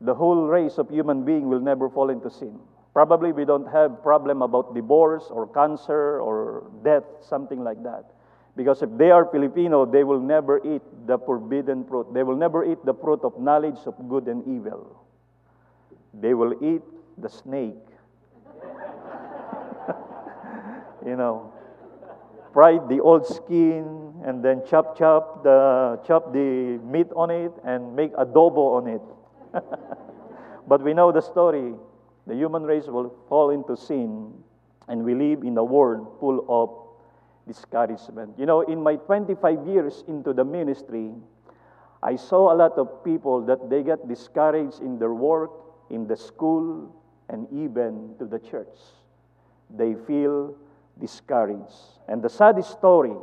the 0.01 0.15
whole 0.15 0.47
race 0.47 0.77
of 0.77 0.89
human 0.89 1.25
being 1.25 1.49
will 1.49 1.59
never 1.59 1.89
fall 1.89 2.09
into 2.09 2.29
sin. 2.29 2.57
Probably 2.93 3.31
we 3.31 3.45
don't 3.45 3.67
have 3.67 4.01
problem 4.01 4.41
about 4.41 4.73
divorce 4.73 5.25
or 5.29 5.47
cancer 5.47 6.19
or 6.19 6.71
death, 6.83 7.03
something 7.21 7.63
like 7.63 7.83
that. 7.83 8.05
Because 8.55 8.81
if 8.81 8.89
they 8.97 9.11
are 9.11 9.25
Filipino, 9.25 9.85
they 9.85 10.03
will 10.03 10.19
never 10.19 10.59
eat 10.65 10.81
the 11.05 11.17
forbidden 11.19 11.85
fruit. 11.85 12.13
They 12.13 12.23
will 12.23 12.35
never 12.35 12.65
eat 12.65 12.83
the 12.83 12.93
fruit 12.93 13.21
of 13.23 13.39
knowledge 13.39 13.79
of 13.85 13.95
good 14.09 14.27
and 14.27 14.41
evil. 14.47 15.05
They 16.13 16.33
will 16.33 16.55
eat 16.63 16.81
the 17.17 17.29
snake. 17.29 17.75
you 21.05 21.15
know, 21.15 21.53
fry 22.53 22.79
the 22.87 22.99
old 22.99 23.25
skin 23.25 24.13
and 24.25 24.43
then 24.43 24.61
chop 24.65 24.97
chop 24.97 25.43
the 25.43 25.99
chop 26.05 26.33
the 26.33 26.79
meat 26.83 27.07
on 27.15 27.29
it 27.31 27.51
and 27.63 27.95
make 27.95 28.13
adobo 28.13 28.77
on 28.77 28.87
it. 28.87 29.01
but 30.67 30.81
we 30.81 30.93
know 30.93 31.11
the 31.11 31.21
story. 31.21 31.73
The 32.27 32.35
human 32.35 32.63
race 32.63 32.85
will 32.85 33.15
fall 33.27 33.49
into 33.49 33.75
sin, 33.75 34.31
and 34.87 35.03
we 35.03 35.15
live 35.15 35.43
in 35.43 35.57
a 35.57 35.63
world 35.63 36.07
full 36.19 36.45
of 36.47 36.69
discouragement. 37.47 38.37
You 38.37 38.45
know, 38.45 38.61
in 38.61 38.83
my 38.83 38.97
25 38.97 39.65
years 39.65 40.03
into 40.07 40.33
the 40.33 40.45
ministry, 40.45 41.09
I 42.03 42.15
saw 42.15 42.53
a 42.53 42.55
lot 42.55 42.77
of 42.77 43.03
people 43.03 43.41
that 43.45 43.69
they 43.69 43.81
get 43.81 44.07
discouraged 44.07 44.79
in 44.81 44.99
their 44.99 45.13
work, 45.13 45.49
in 45.89 46.05
the 46.07 46.15
school, 46.15 46.93
and 47.29 47.47
even 47.51 48.15
to 48.19 48.25
the 48.25 48.37
church. 48.37 48.77
They 49.69 49.95
feel 50.05 50.55
discouraged. 50.99 51.99
And 52.07 52.21
the 52.21 52.29
saddest 52.29 52.71
story, 52.71 53.15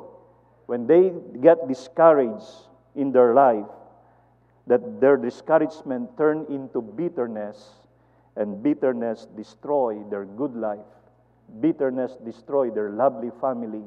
when 0.66 0.86
they 0.86 1.12
get 1.40 1.68
discouraged 1.68 2.68
in 2.94 3.12
their 3.12 3.34
life, 3.34 3.66
that 4.66 5.00
their 5.00 5.16
discouragement 5.16 6.16
turn 6.18 6.46
into 6.48 6.82
bitterness, 6.82 7.80
and 8.36 8.62
bitterness 8.62 9.26
destroy 9.36 10.02
their 10.10 10.24
good 10.24 10.54
life. 10.54 10.84
Bitterness 11.60 12.16
destroy 12.24 12.70
their 12.70 12.90
lovely 12.90 13.30
family, 13.40 13.84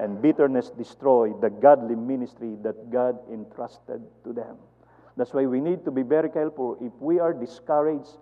and 0.00 0.20
bitterness 0.20 0.70
destroy 0.70 1.32
the 1.40 1.48
godly 1.48 1.94
ministry 1.94 2.56
that 2.62 2.90
God 2.90 3.18
entrusted 3.32 4.02
to 4.24 4.32
them. 4.32 4.56
That's 5.16 5.32
why 5.32 5.46
we 5.46 5.60
need 5.60 5.84
to 5.84 5.90
be 5.90 6.02
very 6.02 6.28
careful. 6.28 6.76
If 6.80 6.92
we 7.00 7.20
are 7.20 7.32
discouraged, 7.32 8.18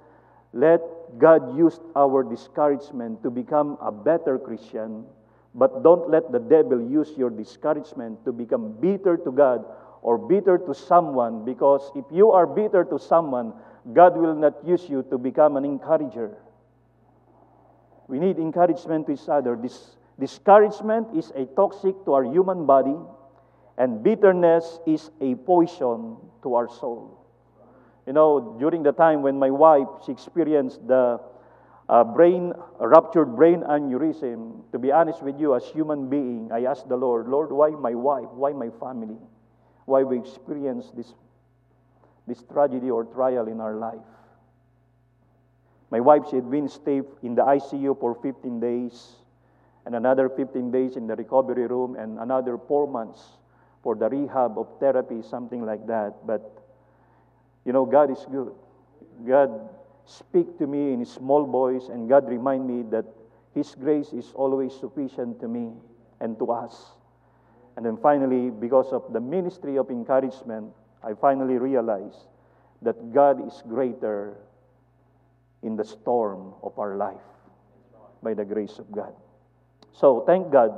let 0.54 0.80
God 1.18 1.58
use 1.58 1.80
our 1.96 2.22
discouragement 2.22 3.22
to 3.24 3.30
become 3.30 3.76
a 3.82 3.90
better 3.90 4.38
Christian, 4.38 5.04
but 5.52 5.82
don't 5.82 6.08
let 6.08 6.30
the 6.30 6.38
devil 6.38 6.80
use 6.80 7.10
your 7.18 7.28
discouragement 7.28 8.24
to 8.24 8.32
become 8.32 8.78
bitter 8.80 9.16
to 9.16 9.32
God 9.32 9.66
or 10.02 10.16
bitter 10.16 10.58
to 10.58 10.72
someone 10.72 11.44
because 11.44 11.90
if 11.96 12.04
you 12.12 12.30
are 12.30 12.46
bitter 12.46 12.84
to 12.84 13.00
someone, 13.00 13.52
God 13.92 14.16
will 14.16 14.34
not 14.34 14.64
use 14.64 14.88
you 14.88 15.02
to 15.10 15.18
become 15.18 15.56
an 15.56 15.64
encourager. 15.64 16.38
We 18.06 18.20
need 18.20 18.38
encouragement 18.38 19.06
to 19.06 19.14
each 19.14 19.28
other. 19.28 19.58
This 19.60 19.96
discouragement 20.20 21.16
is 21.16 21.32
a 21.34 21.46
toxic 21.56 21.96
to 22.04 22.12
our 22.12 22.24
human 22.24 22.64
body, 22.64 22.94
and 23.76 24.04
bitterness 24.04 24.78
is 24.86 25.10
a 25.20 25.34
poison 25.34 26.16
to 26.44 26.54
our 26.54 26.68
soul. 26.68 27.23
You 28.06 28.12
know, 28.12 28.56
during 28.58 28.82
the 28.82 28.92
time 28.92 29.22
when 29.22 29.38
my 29.38 29.50
wife 29.50 29.88
she 30.04 30.12
experienced 30.12 30.86
the 30.86 31.20
uh, 31.88 32.04
brain 32.04 32.52
ruptured 32.78 33.36
brain 33.36 33.60
aneurysm, 33.60 34.70
to 34.72 34.78
be 34.78 34.92
honest 34.92 35.22
with 35.22 35.38
you, 35.38 35.54
as 35.54 35.64
human 35.66 36.08
being, 36.08 36.50
I 36.52 36.64
asked 36.64 36.88
the 36.88 36.96
Lord, 36.96 37.28
Lord, 37.28 37.50
why 37.50 37.70
my 37.70 37.94
wife? 37.94 38.28
Why 38.32 38.52
my 38.52 38.70
family? 38.80 39.18
why 39.86 40.02
we 40.02 40.18
experience 40.18 40.90
this, 40.96 41.12
this 42.26 42.42
tragedy 42.52 42.90
or 42.90 43.04
trial 43.04 43.48
in 43.48 43.60
our 43.60 43.76
life. 43.76 43.98
My 45.90 46.00
wife, 46.00 46.22
she 46.30 46.36
had 46.36 46.50
been 46.50 46.68
stayed 46.68 47.04
in 47.22 47.34
the 47.34 47.42
ICU 47.42 47.98
for 48.00 48.14
15 48.20 48.58
days, 48.58 49.16
and 49.86 49.94
another 49.94 50.28
15 50.28 50.70
days 50.70 50.96
in 50.96 51.06
the 51.06 51.14
recovery 51.14 51.66
room, 51.66 51.96
and 51.96 52.18
another 52.18 52.58
four 52.58 52.88
months 52.88 53.20
for 53.82 53.94
the 53.94 54.08
rehab 54.08 54.58
of 54.58 54.66
therapy, 54.80 55.22
something 55.22 55.64
like 55.64 55.86
that. 55.86 56.26
But, 56.26 56.63
you 57.64 57.72
know, 57.72 57.86
God 57.86 58.10
is 58.10 58.24
good. 58.30 58.52
God 59.26 59.68
speak 60.04 60.58
to 60.58 60.66
me 60.66 60.92
in 60.92 61.02
a 61.02 61.06
small 61.06 61.46
voice, 61.46 61.88
and 61.88 62.08
God 62.08 62.28
remind 62.28 62.66
me 62.66 62.82
that 62.90 63.06
His 63.54 63.74
grace 63.74 64.12
is 64.12 64.32
always 64.34 64.74
sufficient 64.74 65.40
to 65.40 65.48
me 65.48 65.72
and 66.20 66.38
to 66.38 66.52
us. 66.52 66.92
And 67.76 67.84
then 67.84 67.96
finally, 67.96 68.50
because 68.50 68.92
of 68.92 69.12
the 69.12 69.20
ministry 69.20 69.78
of 69.78 69.90
encouragement, 69.90 70.72
I 71.02 71.14
finally 71.14 71.58
realized 71.58 72.28
that 72.82 73.12
God 73.12 73.46
is 73.46 73.62
greater 73.68 74.36
in 75.62 75.76
the 75.76 75.84
storm 75.84 76.54
of 76.62 76.78
our 76.78 76.96
life 76.96 77.24
by 78.22 78.34
the 78.34 78.44
grace 78.44 78.78
of 78.78 78.90
God. 78.92 79.12
So, 79.92 80.24
thank 80.26 80.52
God 80.52 80.76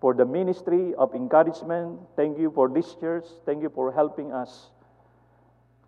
for 0.00 0.14
the 0.14 0.24
ministry 0.24 0.94
of 0.94 1.14
encouragement. 1.14 2.00
Thank 2.16 2.38
you 2.38 2.50
for 2.54 2.68
this 2.68 2.94
church. 3.00 3.26
Thank 3.44 3.62
you 3.62 3.70
for 3.70 3.92
helping 3.92 4.32
us 4.32 4.70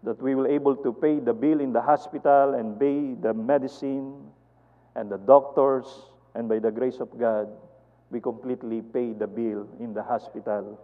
that 0.03 0.21
we 0.21 0.35
will 0.35 0.47
able 0.47 0.77
to 0.77 0.93
pay 0.93 1.21
the 1.21 1.33
bill 1.33 1.61
in 1.61 1.73
the 1.73 1.81
hospital 1.81 2.55
and 2.55 2.79
pay 2.79 3.15
the 3.15 3.33
medicine 3.33 4.15
and 4.97 5.11
the 5.11 5.19
doctors 5.19 5.87
and 6.35 6.49
by 6.49 6.59
the 6.59 6.71
grace 6.71 6.99
of 7.01 7.09
God 7.19 7.49
we 8.13 8.21
completely 8.21 8.83
pay 8.83 9.15
the 9.15 9.27
bill 9.27 9.67
in 9.81 9.95
the 9.95 10.03
hospital. 10.03 10.79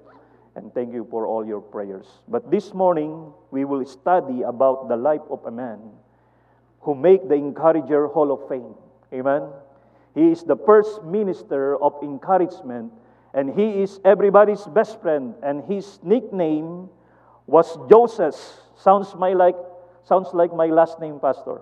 And 0.57 0.73
thank 0.73 0.95
you 0.95 1.07
for 1.11 1.27
all 1.27 1.47
your 1.47 1.61
prayers. 1.61 2.07
But 2.27 2.51
this 2.51 2.73
morning, 2.73 3.33
we 3.53 3.65
will 3.67 3.85
study 3.85 4.43
about 4.43 4.89
the 4.89 4.97
life 4.97 5.23
of 5.31 5.45
a 5.45 5.51
man 5.51 5.79
who 6.81 6.95
make 6.95 7.29
the 7.29 7.35
Encourager 7.35 8.09
Hall 8.09 8.33
of 8.33 8.49
Fame. 8.49 8.75
Amen. 9.13 9.43
He 10.15 10.33
is 10.33 10.43
the 10.43 10.57
first 10.57 11.05
minister 11.05 11.77
of 11.77 11.95
encouragement, 12.03 12.93
and 13.35 13.53
he 13.55 13.83
is 13.83 14.01
everybody's 14.05 14.65
best 14.65 15.01
friend. 15.03 15.35
And 15.43 15.63
his 15.65 16.01
nickname 16.03 16.89
was 17.47 17.77
Joseph. 17.91 18.35
Sounds 18.79 19.15
my 19.17 19.33
like 19.35 19.57
sounds 20.05 20.31
like 20.33 20.55
my 20.55 20.67
last 20.67 21.01
name, 21.01 21.19
Pastor. 21.19 21.61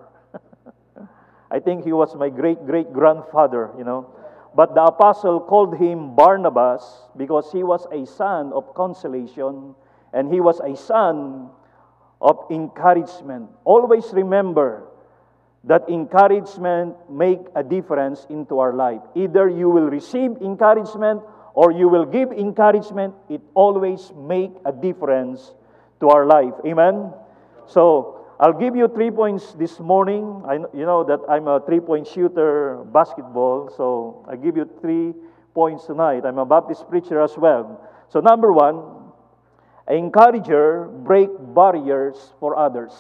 I 1.50 1.58
think 1.61 1.85
he 1.85 1.92
was 1.92 2.14
my 2.14 2.28
great 2.28 2.66
great 2.66 2.92
grandfather. 2.92 3.73
You 3.78 3.85
know, 3.85 4.12
but 4.54 4.75
the 4.75 4.85
apostle 4.85 5.40
called 5.40 5.76
him 5.80 6.14
Barnabas 6.14 6.85
because 7.16 7.50
he 7.52 7.62
was 7.62 7.87
a 7.90 8.04
son 8.04 8.52
of 8.52 8.75
consolation 8.75 9.75
and 10.12 10.32
he 10.32 10.40
was 10.40 10.61
a 10.61 10.76
son 10.76 11.49
of 12.20 12.37
encouragement. 12.50 13.49
Always 13.64 14.12
remember 14.12 14.85
that 15.64 15.88
encouragement 15.88 16.96
make 17.08 17.40
a 17.56 17.62
difference 17.62 18.26
into 18.28 18.58
our 18.58 18.75
life. 18.75 19.00
Either 19.14 19.49
you 19.49 19.70
will 19.70 19.88
receive 19.88 20.37
encouragement 20.44 21.23
or 21.54 21.73
you 21.73 21.88
will 21.88 22.04
give 22.04 22.30
encouragement. 22.32 23.14
It 23.30 23.40
always 23.54 24.12
make 24.16 24.52
a 24.64 24.73
difference 24.73 25.54
to 26.00 26.09
our 26.09 26.26
life. 26.26 26.55
Amen. 26.67 27.12
So 27.67 28.26
I'll 28.38 28.53
give 28.53 28.76
you 28.76 28.88
three 28.88 29.11
points 29.11 29.53
this 29.55 29.81
morning. 29.81 30.43
I, 30.47 30.55
you 30.76 30.85
know 30.85 31.05
that 31.05 31.21
I'm 31.29 31.49
a 31.49 31.61
three 31.61 31.81
point 31.81 32.07
shooter 32.07 32.85
basketball, 32.93 33.73
so 33.76 34.26
I 34.29 34.37
give 34.37 34.57
you 34.57 34.69
three 34.81 35.15
points 35.55 35.87
tonight. 35.87 36.25
I'm 36.26 36.38
a 36.38 36.45
Baptist 36.45 36.88
preacher 36.88 37.21
as 37.21 37.37
well. 37.38 37.81
So, 38.11 38.21
number 38.21 38.53
one, 38.53 38.83
encourager 39.88 40.85
break 40.85 41.31
barriers 41.55 42.35
for 42.38 42.57
others. 42.59 42.93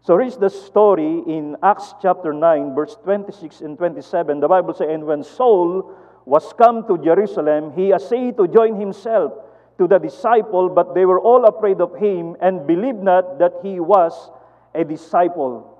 So, 0.00 0.14
read 0.14 0.32
the 0.40 0.48
story 0.48 1.22
in 1.26 1.56
Acts 1.62 1.92
chapter 2.00 2.32
9, 2.32 2.74
verse 2.74 2.96
26 3.04 3.60
and 3.60 3.76
27. 3.76 4.40
The 4.40 4.48
Bible 4.48 4.72
says, 4.72 4.88
And 4.90 5.04
when 5.04 5.22
Saul 5.22 5.94
was 6.24 6.54
come 6.54 6.88
to 6.88 6.96
Jerusalem, 6.96 7.72
he 7.76 7.92
essayed 7.92 8.38
to 8.38 8.48
join 8.48 8.80
himself 8.80 9.32
to 9.78 9.86
the 9.86 9.98
disciple, 9.98 10.68
but 10.68 10.94
they 10.94 11.06
were 11.06 11.20
all 11.20 11.46
afraid 11.46 11.80
of 11.80 11.94
him 11.96 12.36
and 12.40 12.66
believed 12.66 13.02
not 13.02 13.38
that 13.38 13.54
he 13.62 13.80
was 13.80 14.30
a 14.74 14.84
disciple. 14.84 15.78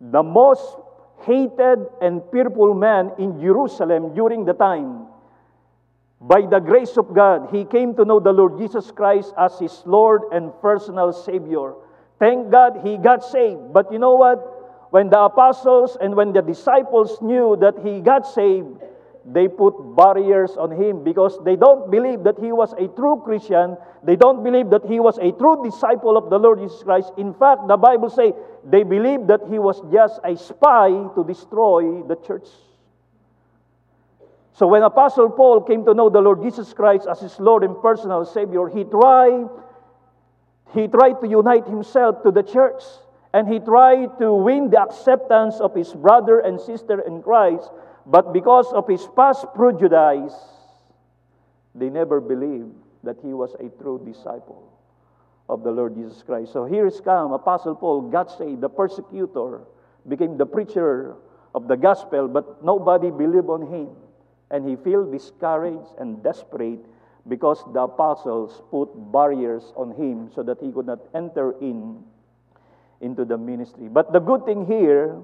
The 0.00 0.22
most 0.22 0.76
hated 1.22 1.86
and 2.00 2.22
fearful 2.32 2.74
man 2.74 3.12
in 3.18 3.40
Jerusalem 3.40 4.14
during 4.14 4.44
the 4.44 4.52
time. 4.52 5.06
By 6.20 6.42
the 6.48 6.60
grace 6.60 6.96
of 6.96 7.12
God, 7.14 7.48
he 7.52 7.64
came 7.64 7.94
to 7.96 8.04
know 8.04 8.20
the 8.20 8.32
Lord 8.32 8.58
Jesus 8.58 8.90
Christ 8.90 9.34
as 9.38 9.58
his 9.58 9.82
Lord 9.84 10.22
and 10.32 10.50
personal 10.62 11.12
Savior. 11.12 11.74
Thank 12.18 12.50
God 12.50 12.80
he 12.82 12.96
got 12.96 13.22
saved. 13.22 13.72
But 13.72 13.92
you 13.92 13.98
know 13.98 14.14
what? 14.14 14.88
When 14.90 15.10
the 15.10 15.20
apostles 15.20 15.98
and 16.00 16.16
when 16.16 16.32
the 16.32 16.40
disciples 16.40 17.20
knew 17.20 17.56
that 17.60 17.74
he 17.84 18.00
got 18.00 18.26
saved, 18.26 18.80
they 19.26 19.48
put 19.48 19.74
barriers 19.96 20.56
on 20.56 20.70
him 20.70 21.02
because 21.02 21.38
they 21.44 21.56
don't 21.56 21.90
believe 21.90 22.22
that 22.22 22.38
he 22.38 22.52
was 22.52 22.72
a 22.74 22.86
true 22.94 23.20
Christian. 23.24 23.76
They 24.04 24.14
don't 24.14 24.44
believe 24.44 24.70
that 24.70 24.86
he 24.86 25.00
was 25.00 25.18
a 25.18 25.32
true 25.32 25.64
disciple 25.64 26.16
of 26.16 26.30
the 26.30 26.38
Lord 26.38 26.60
Jesus 26.60 26.82
Christ. 26.82 27.12
In 27.18 27.34
fact, 27.34 27.66
the 27.66 27.76
Bible 27.76 28.08
says 28.08 28.32
they 28.64 28.84
believe 28.84 29.26
that 29.26 29.40
he 29.50 29.58
was 29.58 29.82
just 29.92 30.20
a 30.22 30.36
spy 30.36 30.90
to 30.90 31.24
destroy 31.26 32.02
the 32.06 32.14
church. 32.14 32.46
So 34.52 34.68
when 34.68 34.82
Apostle 34.82 35.30
Paul 35.30 35.60
came 35.60 35.84
to 35.84 35.92
know 35.92 36.08
the 36.08 36.20
Lord 36.20 36.42
Jesus 36.42 36.72
Christ 36.72 37.06
as 37.10 37.20
his 37.20 37.38
Lord 37.40 37.64
and 37.64 37.76
personal 37.82 38.24
Savior, 38.24 38.68
he 38.68 38.84
tried 38.84 39.48
he 40.72 40.88
tried 40.88 41.20
to 41.20 41.28
unite 41.28 41.66
himself 41.66 42.22
to 42.22 42.30
the 42.30 42.42
church 42.42 42.82
and 43.32 43.48
he 43.48 43.58
tried 43.58 44.18
to 44.18 44.32
win 44.32 44.70
the 44.70 44.80
acceptance 44.80 45.60
of 45.60 45.74
his 45.74 45.92
brother 45.92 46.40
and 46.40 46.60
sister 46.60 47.00
in 47.00 47.22
Christ 47.22 47.70
but 48.06 48.32
because 48.32 48.72
of 48.72 48.86
his 48.86 49.06
past 49.16 49.46
prejudice, 49.54 50.34
they 51.74 51.90
never 51.90 52.20
believed 52.20 52.72
that 53.02 53.16
he 53.22 53.34
was 53.34 53.54
a 53.58 53.68
true 53.82 54.00
disciple 54.04 54.72
of 55.48 55.62
the 55.62 55.70
Lord 55.70 55.94
Jesus 55.94 56.22
Christ. 56.22 56.52
So 56.52 56.64
here 56.64 56.86
is 56.86 57.00
come, 57.00 57.32
Apostle 57.32 57.74
Paul 57.74 58.02
got 58.02 58.30
saved, 58.30 58.60
the 58.60 58.68
persecutor, 58.68 59.60
became 60.08 60.36
the 60.38 60.46
preacher 60.46 61.16
of 61.54 61.68
the 61.68 61.76
gospel, 61.76 62.28
but 62.28 62.62
nobody 62.64 63.10
believed 63.10 63.48
on 63.48 63.62
him. 63.62 63.88
And 64.50 64.68
he 64.68 64.76
felt 64.76 65.10
discouraged 65.10 65.90
and 65.98 66.22
desperate 66.22 66.84
because 67.26 67.64
the 67.72 67.80
apostles 67.80 68.62
put 68.70 68.86
barriers 69.10 69.72
on 69.74 69.90
him 69.90 70.30
so 70.32 70.42
that 70.44 70.58
he 70.60 70.70
could 70.70 70.86
not 70.86 71.00
enter 71.14 71.58
in 71.60 72.04
into 73.00 73.24
the 73.24 73.36
ministry. 73.36 73.88
But 73.88 74.12
the 74.12 74.20
good 74.20 74.44
thing 74.44 74.66
here 74.66 75.18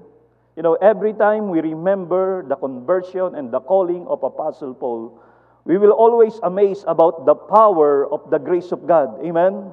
you 0.55 0.61
know, 0.61 0.75
every 0.75 1.13
time 1.13 1.49
we 1.49 1.61
remember 1.61 2.45
the 2.47 2.55
conversion 2.55 3.35
and 3.35 3.51
the 3.51 3.59
calling 3.59 4.05
of 4.07 4.21
Apostle 4.23 4.73
Paul, 4.73 5.19
we 5.65 5.77
will 5.77 5.91
always 5.91 6.39
amaze 6.43 6.83
about 6.87 7.25
the 7.25 7.35
power 7.35 8.05
of 8.11 8.29
the 8.29 8.37
grace 8.37 8.71
of 8.71 8.85
God. 8.85 9.23
Amen? 9.25 9.71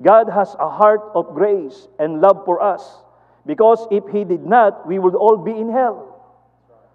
God 0.00 0.28
has 0.28 0.56
a 0.58 0.68
heart 0.68 1.02
of 1.14 1.34
grace 1.34 1.86
and 1.98 2.20
love 2.20 2.44
for 2.44 2.62
us 2.62 3.02
because 3.46 3.86
if 3.90 4.02
He 4.10 4.24
did 4.24 4.42
not, 4.42 4.86
we 4.86 4.98
would 4.98 5.14
all 5.14 5.36
be 5.36 5.52
in 5.52 5.70
hell. 5.70 6.08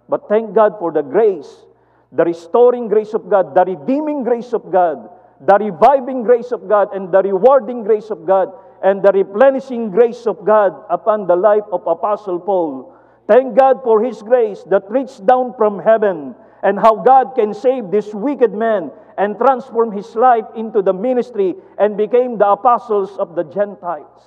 But 0.10 0.28
thank 0.28 0.56
God 0.56 0.80
for 0.80 0.92
the 0.92 1.04
grace, 1.04 1.66
the 2.12 2.24
restoring 2.24 2.88
grace 2.88 3.14
of 3.14 3.30
God, 3.30 3.54
the 3.54 3.66
redeeming 3.66 4.24
grace 4.24 4.54
of 4.54 4.72
God, 4.72 5.10
the 5.40 5.58
reviving 5.60 6.24
grace 6.24 6.52
of 6.52 6.68
God, 6.68 6.96
and 6.96 7.12
the 7.12 7.22
rewarding 7.22 7.84
grace 7.84 8.10
of 8.10 8.26
God, 8.26 8.52
and 8.84 9.02
the 9.02 9.12
replenishing 9.12 9.92
grace 9.92 10.26
of 10.26 10.46
God 10.46 10.74
upon 10.90 11.28
the 11.28 11.36
life 11.36 11.66
of 11.72 11.86
Apostle 11.88 12.40
Paul 12.40 12.94
Thank 13.28 13.60
God 13.60 13.84
for 13.84 14.02
His 14.02 14.22
grace 14.22 14.64
that 14.72 14.90
reached 14.90 15.26
down 15.26 15.54
from 15.58 15.80
heaven 15.80 16.34
and 16.64 16.80
how 16.80 16.96
God 16.96 17.36
can 17.36 17.54
save 17.54 17.92
this 17.92 18.14
wicked 18.14 18.54
man 18.54 18.90
and 19.18 19.38
transform 19.38 19.92
his 19.92 20.16
life 20.16 20.46
into 20.56 20.82
the 20.82 20.94
ministry 20.94 21.56
and 21.78 21.98
became 21.98 22.38
the 22.38 22.48
apostles 22.48 23.18
of 23.18 23.36
the 23.36 23.44
Gentiles. 23.44 24.22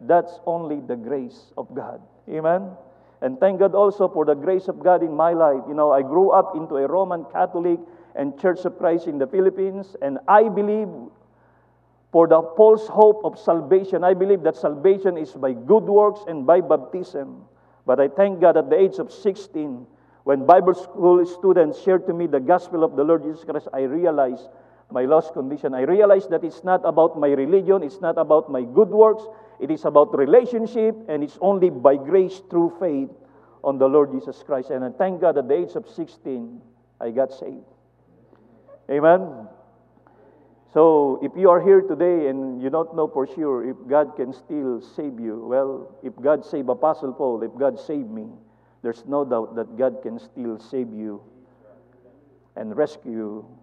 That's 0.00 0.40
only 0.46 0.80
the 0.80 0.96
grace 0.96 1.52
of 1.56 1.72
God. 1.74 2.00
Amen. 2.28 2.70
And 3.20 3.38
thank 3.38 3.60
God 3.60 3.74
also 3.74 4.08
for 4.08 4.24
the 4.24 4.34
grace 4.34 4.66
of 4.66 4.82
God 4.82 5.02
in 5.02 5.14
my 5.14 5.32
life. 5.32 5.62
You 5.68 5.74
know, 5.74 5.92
I 5.92 6.02
grew 6.02 6.30
up 6.30 6.56
into 6.56 6.76
a 6.76 6.86
Roman 6.88 7.24
Catholic 7.32 7.78
and 8.16 8.38
Church 8.40 8.64
of 8.64 8.78
Christ 8.78 9.06
in 9.06 9.18
the 9.18 9.26
Philippines, 9.26 9.94
and 10.02 10.18
I 10.26 10.48
believe 10.48 10.88
for 12.12 12.28
the 12.28 12.42
false 12.56 12.86
hope 12.88 13.24
of 13.24 13.38
salvation, 13.38 14.04
I 14.04 14.12
believe 14.12 14.42
that 14.42 14.56
salvation 14.56 15.16
is 15.16 15.32
by 15.32 15.54
good 15.54 15.84
works 15.84 16.20
and 16.28 16.46
by 16.46 16.60
baptism. 16.60 17.42
But 17.86 18.00
I 18.00 18.08
thank 18.08 18.40
God 18.40 18.58
at 18.58 18.68
the 18.68 18.78
age 18.78 18.98
of 18.98 19.10
16, 19.10 19.86
when 20.24 20.46
Bible 20.46 20.74
school 20.74 21.24
students 21.24 21.82
shared 21.82 22.06
to 22.06 22.12
me 22.12 22.26
the 22.26 22.38
gospel 22.38 22.84
of 22.84 22.96
the 22.96 23.02
Lord 23.02 23.22
Jesus 23.24 23.42
Christ, 23.44 23.68
I 23.72 23.82
realized 23.82 24.46
my 24.90 25.06
lost 25.06 25.32
condition. 25.32 25.74
I 25.74 25.82
realized 25.82 26.28
that 26.30 26.44
it's 26.44 26.62
not 26.62 26.82
about 26.84 27.18
my 27.18 27.28
religion, 27.28 27.82
it's 27.82 28.00
not 28.00 28.18
about 28.18 28.50
my 28.50 28.62
good 28.62 28.90
works, 28.90 29.24
it 29.58 29.70
is 29.70 29.86
about 29.86 30.16
relationship, 30.16 30.94
and 31.08 31.24
it's 31.24 31.38
only 31.40 31.70
by 31.70 31.96
grace 31.96 32.42
through 32.50 32.76
faith 32.78 33.08
on 33.64 33.78
the 33.78 33.88
Lord 33.88 34.12
Jesus 34.12 34.42
Christ. 34.42 34.68
And 34.68 34.84
I 34.84 34.90
thank 34.90 35.22
God 35.22 35.38
at 35.38 35.48
the 35.48 35.54
age 35.54 35.74
of 35.76 35.88
16, 35.88 36.60
I 37.00 37.10
got 37.10 37.32
saved. 37.32 37.64
Amen. 38.90 39.48
So, 40.72 41.20
if 41.22 41.32
you 41.36 41.50
are 41.50 41.60
here 41.60 41.82
today 41.82 42.28
and 42.28 42.62
you 42.62 42.70
don't 42.70 42.96
know 42.96 43.06
for 43.06 43.26
sure 43.26 43.68
if 43.68 43.76
God 43.86 44.16
can 44.16 44.32
still 44.32 44.80
save 44.80 45.20
you, 45.20 45.44
well, 45.46 45.94
if 46.02 46.14
God 46.18 46.46
saved 46.46 46.70
Apostle 46.70 47.12
Paul, 47.12 47.42
if 47.42 47.52
God 47.58 47.78
saved 47.78 48.08
me, 48.08 48.28
there's 48.82 49.04
no 49.06 49.22
doubt 49.22 49.54
that 49.56 49.76
God 49.76 50.00
can 50.02 50.18
still 50.18 50.58
save 50.58 50.90
you 50.90 51.22
and 52.56 52.74
rescue 52.74 53.12
you 53.12 53.58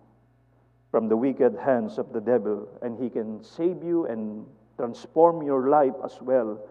from 0.91 1.09
the 1.09 1.17
wicked 1.17 1.57
hands 1.57 1.97
of 1.97 2.13
the 2.13 2.21
devil. 2.21 2.69
And 2.83 3.01
He 3.01 3.09
can 3.09 3.43
save 3.43 3.83
you 3.83 4.05
and 4.05 4.45
transform 4.77 5.41
your 5.41 5.67
life 5.67 5.97
as 6.05 6.15
well 6.21 6.61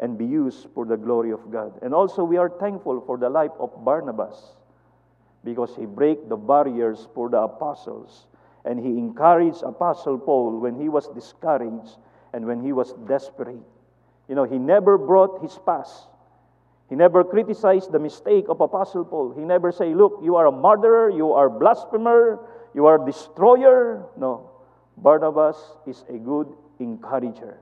and 0.00 0.18
be 0.18 0.26
used 0.26 0.66
for 0.74 0.84
the 0.84 0.96
glory 0.96 1.30
of 1.30 1.52
God. 1.52 1.78
And 1.82 1.94
also, 1.94 2.24
we 2.24 2.36
are 2.36 2.50
thankful 2.50 3.00
for 3.06 3.16
the 3.16 3.30
life 3.30 3.52
of 3.60 3.70
Barnabas 3.84 4.56
because 5.44 5.76
he 5.76 5.86
break 5.86 6.28
the 6.28 6.36
barriers 6.36 7.06
for 7.14 7.28
the 7.28 7.38
apostles 7.38 8.26
and 8.64 8.78
he 8.78 8.98
encouraged 8.98 9.62
Apostle 9.62 10.18
Paul 10.18 10.58
when 10.58 10.74
he 10.80 10.88
was 10.88 11.08
discouraged 11.08 11.98
and 12.32 12.46
when 12.46 12.60
he 12.60 12.72
was 12.72 12.92
desperate. 13.06 13.62
You 14.28 14.34
know, 14.34 14.44
he 14.44 14.58
never 14.58 14.96
brought 14.96 15.42
his 15.42 15.58
past. 15.66 16.08
He 16.88 16.96
never 16.96 17.24
criticized 17.24 17.92
the 17.92 17.98
mistake 17.98 18.46
of 18.48 18.60
Apostle 18.60 19.04
Paul. 19.04 19.32
He 19.32 19.44
never 19.44 19.72
say, 19.72 19.94
"Look, 19.94 20.20
you 20.22 20.36
are 20.36 20.46
a 20.46 20.52
murderer, 20.52 21.08
you 21.08 21.32
are 21.32 21.46
a 21.46 21.50
blasphemer, 21.50 22.38
you 22.74 22.86
are 22.86 23.02
a 23.02 23.04
destroyer." 23.04 24.06
No. 24.16 24.50
Barnabas 24.96 25.56
is 25.86 26.04
a 26.08 26.18
good 26.18 26.48
encourager. 26.78 27.58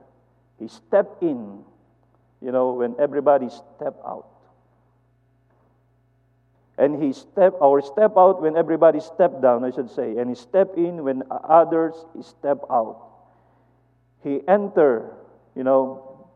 He 0.59 0.67
stepped 0.67 1.23
in, 1.23 1.63
you 2.41 2.51
know, 2.51 2.73
when 2.73 2.95
everybody 2.99 3.49
stepped 3.49 4.03
out. 4.05 4.27
And 6.77 7.01
he 7.01 7.13
step 7.13 7.53
or 7.61 7.81
step 7.81 8.13
out 8.17 8.41
when 8.41 8.57
everybody 8.57 8.99
step 8.99 9.41
down, 9.41 9.63
I 9.63 9.69
should 9.69 9.91
say, 9.91 10.17
and 10.17 10.29
he 10.29 10.35
step 10.35 10.73
in 10.75 11.03
when 11.03 11.23
others 11.29 11.93
step 12.21 12.65
out. 12.69 12.97
He 14.23 14.41
enter, 14.47 15.13
you 15.55 15.63
know, 15.63 16.27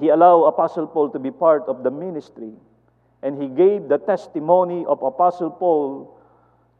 he 0.00 0.08
allowed 0.08 0.44
Apostle 0.44 0.86
Paul 0.86 1.10
to 1.10 1.18
be 1.18 1.30
part 1.30 1.64
of 1.68 1.82
the 1.82 1.90
ministry, 1.90 2.52
and 3.22 3.40
he 3.40 3.48
gave 3.48 3.88
the 3.88 3.98
testimony 3.98 4.84
of 4.86 5.02
Apostle 5.02 5.50
Paul 5.50 6.18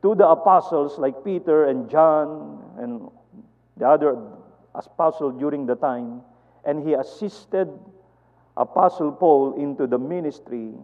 to 0.03 0.15
the 0.15 0.27
apostles 0.27 0.99
like 0.99 1.25
Peter 1.25 1.67
and 1.67 1.91
John 1.91 2.63
and 2.79 3.11
the 3.77 3.87
other 3.87 4.17
apostles 4.75 5.35
during 5.39 5.67
the 5.67 5.75
time, 5.77 6.23
and 6.65 6.87
he 6.87 6.95
assisted 6.95 7.69
Apostle 8.57 9.13
Paul 9.13 9.55
into 9.55 9.87
the 9.87 9.99
ministry, 9.99 10.75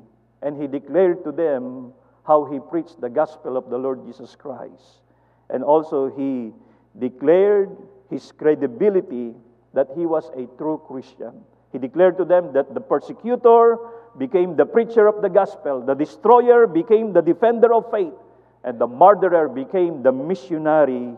and 0.43 0.61
he 0.61 0.67
declared 0.67 1.25
to 1.25 1.33
them 1.33 1.93
how 2.27 2.45
he 2.45 2.59
preached 2.59 3.01
the 3.01 3.09
gospel 3.09 3.57
of 3.57 3.71
the 3.71 3.79
Lord 3.79 4.05
Jesus 4.05 4.35
Christ. 4.35 5.03
And 5.51 5.63
also, 5.63 6.09
he 6.09 6.53
declared 6.99 7.77
his 8.11 8.33
credibility 8.33 9.35
that 9.75 9.89
he 9.95 10.07
was 10.07 10.31
a 10.37 10.47
true 10.57 10.81
Christian. 10.87 11.33
He 11.73 11.79
declared 11.79 12.17
to 12.19 12.25
them 12.25 12.53
that 12.53 12.73
the 12.73 12.81
persecutor 12.81 13.79
became 14.17 14.57
the 14.57 14.65
preacher 14.65 15.07
of 15.07 15.23
the 15.23 15.29
gospel, 15.29 15.81
the 15.81 15.95
destroyer 15.95 16.67
became 16.67 17.13
the 17.13 17.21
defender 17.21 17.75
of 17.75 17.91
faith, 17.91 18.15
and 18.63 18.79
the 18.79 18.87
murderer 18.87 19.49
became 19.49 20.03
the 20.03 20.13
missionary 20.13 21.15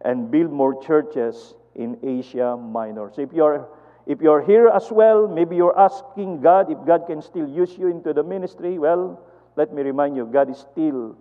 and 0.00 0.30
build 0.30 0.50
more 0.50 0.82
churches 0.82 1.54
in 1.74 1.98
Asia 2.02 2.56
Minor. 2.56 3.10
So 3.14 3.22
if 3.22 3.32
you're 3.32 3.68
if 4.04 4.20
you're 4.20 4.42
here 4.42 4.68
as 4.68 4.90
well, 4.90 5.28
maybe 5.28 5.54
you're 5.54 5.78
asking 5.78 6.40
God 6.40 6.72
if 6.72 6.78
God 6.84 7.06
can 7.06 7.22
still 7.22 7.48
use 7.48 7.78
you 7.78 7.86
into 7.86 8.12
the 8.12 8.24
ministry. 8.24 8.76
Well, 8.78 9.20
let 9.56 9.72
me 9.72 9.82
remind 9.82 10.16
you, 10.16 10.26
God 10.26 10.50
is 10.50 10.58
still 10.58 11.16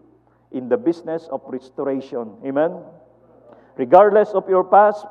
in 0.51 0.69
the 0.69 0.77
business 0.77 1.27
of 1.31 1.41
restoration. 1.47 2.33
Amen? 2.45 2.77
Regardless 3.77 4.29
of 4.29 4.47
your 4.49 4.63
past 4.63 5.05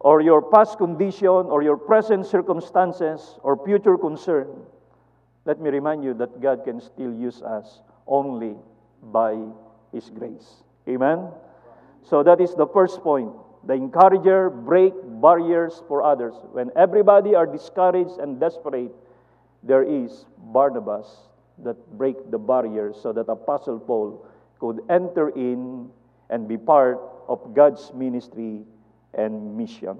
or 0.00 0.20
your 0.20 0.42
past 0.42 0.78
condition 0.78 1.28
or 1.28 1.62
your 1.62 1.76
present 1.76 2.26
circumstances 2.26 3.38
or 3.42 3.62
future 3.64 3.96
concern, 3.96 4.48
let 5.44 5.60
me 5.60 5.70
remind 5.70 6.04
you 6.04 6.14
that 6.14 6.40
God 6.40 6.64
can 6.64 6.80
still 6.80 7.12
use 7.12 7.42
us 7.42 7.80
only 8.06 8.54
by 9.02 9.38
His 9.92 10.10
grace. 10.10 10.62
Amen? 10.88 11.28
So 12.02 12.22
that 12.22 12.40
is 12.40 12.54
the 12.54 12.66
first 12.66 13.02
point. 13.02 13.32
the 13.62 13.74
encourager, 13.74 14.48
break 14.48 14.94
barriers 15.20 15.82
for 15.86 16.02
others. 16.02 16.32
When 16.52 16.70
everybody 16.76 17.34
are 17.34 17.44
discouraged 17.44 18.16
and 18.18 18.40
desperate, 18.40 18.90
there 19.62 19.82
is 19.82 20.24
Barnabas 20.38 21.28
that 21.64 21.76
break 21.98 22.30
the 22.30 22.38
barriers 22.38 22.96
so 23.02 23.12
that 23.12 23.28
Apostle 23.28 23.78
Paul 23.78 24.26
could 24.58 24.80
enter 24.88 25.30
in 25.30 25.88
and 26.28 26.46
be 26.46 26.56
part 26.56 27.00
of 27.28 27.54
God's 27.54 27.92
ministry 27.94 28.62
and 29.14 29.56
mission. 29.56 29.98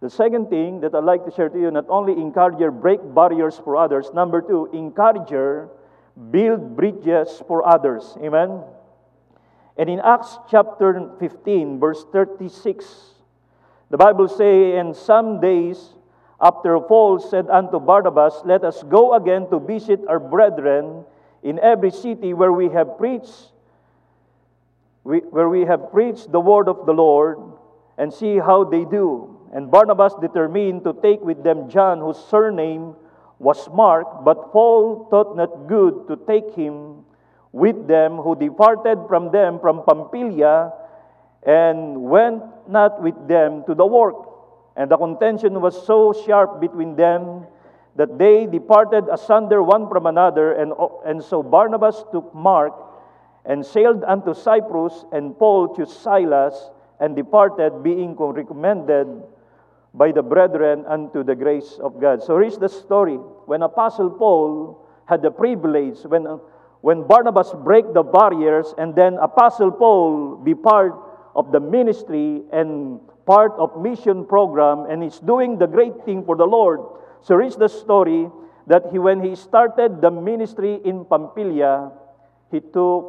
The 0.00 0.10
second 0.10 0.48
thing 0.48 0.80
that 0.80 0.94
I'd 0.94 1.04
like 1.04 1.24
to 1.24 1.30
share 1.30 1.48
to 1.48 1.58
you, 1.58 1.70
not 1.70 1.86
only 1.88 2.12
encourager 2.12 2.70
break 2.70 3.00
barriers 3.14 3.58
for 3.58 3.76
others, 3.76 4.10
number 4.14 4.40
two, 4.40 4.70
encourager 4.72 5.68
build 6.30 6.76
bridges 6.76 7.42
for 7.46 7.66
others. 7.66 8.16
Amen? 8.22 8.62
And 9.76 9.90
in 9.90 10.00
Acts 10.00 10.38
chapter 10.50 11.10
15, 11.18 11.78
verse 11.78 12.04
36, 12.12 12.84
the 13.90 13.96
Bible 13.96 14.28
says, 14.28 14.78
And 14.78 14.94
some 14.94 15.40
days 15.40 15.94
after 16.40 16.78
Paul 16.78 17.18
said 17.18 17.50
unto 17.50 17.80
Barnabas, 17.80 18.42
Let 18.44 18.62
us 18.62 18.82
go 18.84 19.14
again 19.14 19.50
to 19.50 19.58
visit 19.58 20.00
our 20.08 20.20
brethren 20.20 21.04
in 21.42 21.58
every 21.58 21.90
city 21.90 22.32
where 22.32 22.52
we 22.52 22.68
have 22.70 22.96
preached, 22.96 23.50
where 25.02 25.48
we 25.48 25.64
have 25.64 25.90
preached 25.90 26.30
the 26.30 26.40
word 26.40 26.68
of 26.68 26.86
the 26.86 26.92
Lord, 26.92 27.38
and 27.96 28.12
see 28.12 28.38
how 28.38 28.62
they 28.62 28.84
do. 28.84 29.34
And 29.52 29.70
Barnabas 29.70 30.14
determined 30.20 30.84
to 30.84 30.92
take 31.02 31.20
with 31.20 31.42
them 31.42 31.68
John, 31.68 31.98
whose 31.98 32.18
surname 32.30 32.94
was 33.40 33.68
Mark, 33.70 34.24
but 34.24 34.52
Paul 34.52 35.08
thought 35.10 35.36
not 35.36 35.66
good 35.66 36.06
to 36.06 36.16
take 36.26 36.54
him 36.54 37.04
with 37.50 37.88
them, 37.88 38.16
who 38.18 38.36
departed 38.36 38.98
from 39.08 39.32
them 39.32 39.58
from 39.58 39.82
Pamphylia, 39.82 40.72
and 41.42 42.02
went 42.02 42.42
not 42.68 43.02
with 43.02 43.16
them 43.26 43.64
to 43.66 43.74
the 43.74 43.86
work. 43.86 44.27
And 44.78 44.88
the 44.88 44.96
contention 44.96 45.60
was 45.60 45.74
so 45.74 46.14
sharp 46.14 46.60
between 46.60 46.94
them 46.94 47.46
that 47.96 48.16
they 48.16 48.46
departed 48.46 49.10
asunder 49.10 49.60
one 49.60 49.88
from 49.88 50.06
another. 50.06 50.52
And, 50.52 50.72
and 51.04 51.22
so 51.22 51.42
Barnabas 51.42 52.04
took 52.12 52.32
Mark 52.32 52.72
and 53.44 53.66
sailed 53.66 54.04
unto 54.06 54.34
Cyprus, 54.34 55.04
and 55.10 55.36
Paul 55.36 55.74
chose 55.74 55.90
Silas 55.90 56.70
and 57.00 57.16
departed, 57.16 57.82
being 57.82 58.14
recommended 58.14 59.08
by 59.94 60.12
the 60.12 60.22
brethren 60.22 60.84
unto 60.86 61.24
the 61.24 61.34
grace 61.34 61.80
of 61.82 62.00
God. 62.00 62.22
So 62.22 62.38
here's 62.38 62.58
the 62.58 62.68
story. 62.68 63.16
When 63.46 63.62
Apostle 63.62 64.10
Paul 64.10 64.78
had 65.06 65.22
the 65.22 65.30
privilege, 65.30 65.98
when, 66.04 66.24
when 66.82 67.02
Barnabas 67.02 67.52
break 67.64 67.94
the 67.94 68.04
barriers, 68.04 68.74
and 68.78 68.94
then 68.94 69.14
Apostle 69.14 69.72
Paul 69.72 70.36
be 70.36 70.54
part 70.54 70.94
of 71.34 71.50
the 71.50 71.58
ministry 71.58 72.42
and 72.52 73.00
part 73.28 73.52
of 73.60 73.76
mission 73.76 74.24
program, 74.24 74.88
and 74.88 75.02
he's 75.02 75.20
doing 75.20 75.58
the 75.60 75.66
great 75.68 75.92
thing 76.08 76.24
for 76.24 76.34
the 76.34 76.48
Lord. 76.48 76.80
So 77.20 77.38
here's 77.38 77.56
the 77.56 77.68
story 77.68 78.30
that 78.66 78.88
he, 78.90 78.98
when 78.98 79.20
he 79.20 79.36
started 79.36 80.00
the 80.00 80.10
ministry 80.10 80.80
in 80.82 81.04
Pamphylia, 81.04 81.92
he 82.50 82.60
took 82.60 83.04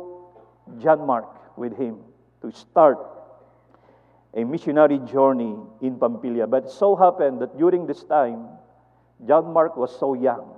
John 0.83 1.07
Mark 1.07 1.57
with 1.57 1.77
him 1.77 2.03
to 2.41 2.51
start 2.51 2.99
a 4.33 4.43
missionary 4.43 4.99
journey 4.99 5.55
in 5.81 5.97
Pamphylia. 5.97 6.47
But 6.47 6.65
it 6.65 6.71
so 6.71 6.97
happened 6.97 7.39
that 7.41 7.57
during 7.57 7.87
this 7.87 8.03
time, 8.03 8.45
John 9.25 9.53
Mark 9.53 9.77
was 9.77 9.97
so 9.97 10.15
young. 10.15 10.51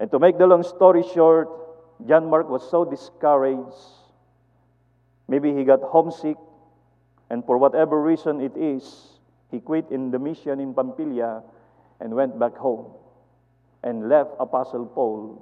And 0.00 0.10
to 0.10 0.18
make 0.18 0.38
the 0.38 0.46
long 0.46 0.62
story 0.62 1.04
short, 1.12 1.48
John 2.08 2.30
Mark 2.30 2.48
was 2.48 2.68
so 2.70 2.86
discouraged. 2.86 3.76
Maybe 5.28 5.54
he 5.54 5.64
got 5.64 5.80
homesick, 5.82 6.38
and 7.30 7.44
for 7.46 7.56
whatever 7.56 8.02
reason 8.02 8.40
it 8.40 8.56
is, 8.56 9.18
he 9.50 9.60
quit 9.60 9.86
in 9.90 10.10
the 10.10 10.18
mission 10.18 10.60
in 10.60 10.74
Pamphylia 10.74 11.42
and 12.00 12.14
went 12.14 12.38
back 12.38 12.56
home 12.56 12.92
and 13.82 14.08
left 14.08 14.30
Apostle 14.38 14.86
Paul 14.86 15.40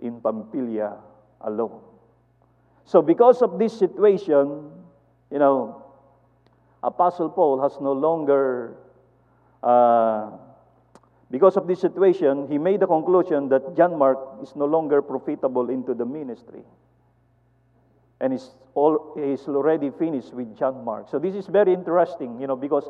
in 0.00 0.20
Pamphylia 0.20 0.96
alone. 1.42 1.80
So, 2.84 3.00
because 3.00 3.42
of 3.42 3.58
this 3.58 3.78
situation, 3.78 4.70
you 5.30 5.38
know, 5.38 5.82
Apostle 6.82 7.30
Paul 7.30 7.60
has 7.62 7.80
no 7.80 7.92
longer, 7.92 8.76
uh, 9.62 10.30
because 11.30 11.56
of 11.56 11.66
this 11.66 11.80
situation, 11.80 12.46
he 12.48 12.58
made 12.58 12.80
the 12.80 12.86
conclusion 12.86 13.48
that 13.48 13.76
John 13.76 13.98
Mark 13.98 14.18
is 14.42 14.54
no 14.54 14.66
longer 14.66 15.00
profitable 15.00 15.70
into 15.70 15.94
the 15.94 16.04
ministry. 16.04 16.62
And 18.24 18.32
he's, 18.32 18.48
all, 18.72 19.12
he's 19.20 19.46
already 19.46 19.90
finished 19.90 20.32
with 20.32 20.56
John 20.56 20.82
Mark. 20.82 21.10
So 21.10 21.18
this 21.18 21.34
is 21.34 21.46
very 21.46 21.74
interesting, 21.74 22.40
you 22.40 22.46
know, 22.46 22.56
because, 22.56 22.88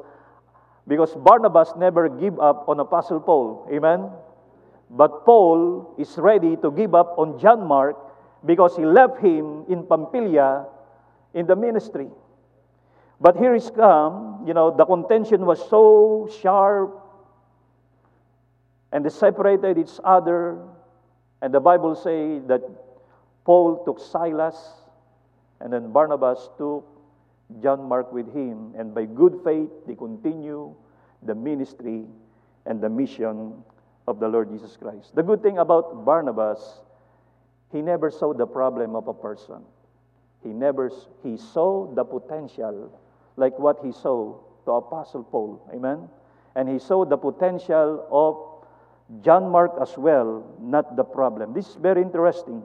because 0.87 1.13
Barnabas 1.17 1.73
never 1.77 2.09
give 2.09 2.39
up 2.39 2.69
on 2.69 2.79
Apostle 2.79 3.19
Paul. 3.19 3.69
Amen? 3.73 4.11
But 4.91 5.25
Paul 5.25 5.93
is 5.99 6.17
ready 6.19 6.55
to 6.59 6.71
give 6.71 6.95
up 6.95 7.19
on 7.19 7.41
John 7.41 7.67
Mark 7.67 7.97
because 8.47 8.77
he 8.77 8.87
left 8.87 9.19
him 9.19 9.65
in 9.69 9.83
Pamphylia 9.83 10.67
in 11.35 11.49
the 11.49 11.57
ministry. 11.57 12.07
But 13.21 13.37
here 13.37 13.57
is 13.57 13.73
come, 13.75 14.45
you 14.47 14.55
know, 14.55 14.71
the 14.71 14.85
contention 14.85 15.47
was 15.47 15.59
so 15.69 16.31
sharp 16.43 16.95
and 18.93 19.05
they 19.05 19.11
separated 19.11 19.79
each 19.79 19.99
other. 20.05 20.63
And 21.43 21.53
the 21.53 21.59
Bible 21.59 21.97
say 21.97 22.39
that 22.47 22.63
Paul 23.45 23.83
took 23.85 23.99
Silas 23.99 24.84
and 25.65 25.73
then 25.73 25.91
Barnabas 25.91 26.51
took 26.59 26.85
John 27.63 27.89
Mark 27.89 28.13
with 28.13 28.33
him. 28.35 28.75
And 28.77 28.95
by 28.95 29.07
good 29.07 29.41
faith, 29.43 29.71
they 29.87 29.95
continue 29.95 30.75
the 31.23 31.35
ministry 31.35 32.05
and 32.67 32.83
the 32.83 32.91
mission 32.91 33.65
of 34.07 34.21
the 34.21 34.29
Lord 34.29 34.51
Jesus 34.51 34.77
Christ. 34.77 35.17
The 35.17 35.23
good 35.23 35.43
thing 35.43 35.57
about 35.57 36.05
Barnabas, 36.05 36.81
he 37.73 37.81
never 37.81 38.11
saw 38.11 38.35
the 38.35 38.47
problem 38.47 38.95
of 38.95 39.09
a 39.09 39.15
person. 39.15 39.65
He 40.43 40.51
never 40.51 40.93
he 41.23 41.39
saw 41.39 41.89
the 41.95 42.05
potential 42.05 42.93
like 43.37 43.59
what 43.59 43.79
he 43.83 43.91
saw 43.91 44.37
to 44.67 44.71
Apostle 44.71 45.25
Paul. 45.25 45.67
Amen? 45.75 46.11
And 46.55 46.69
he 46.69 46.79
saw 46.79 47.07
the 47.07 47.17
potential 47.17 48.07
of 48.13 49.25
John 49.25 49.51
Mark 49.51 49.73
as 49.81 49.97
well, 49.97 50.45
not 50.61 50.97
the 50.97 51.05
problem. 51.05 51.55
This 51.55 51.69
is 51.71 51.77
very 51.77 52.03
interesting 52.03 52.63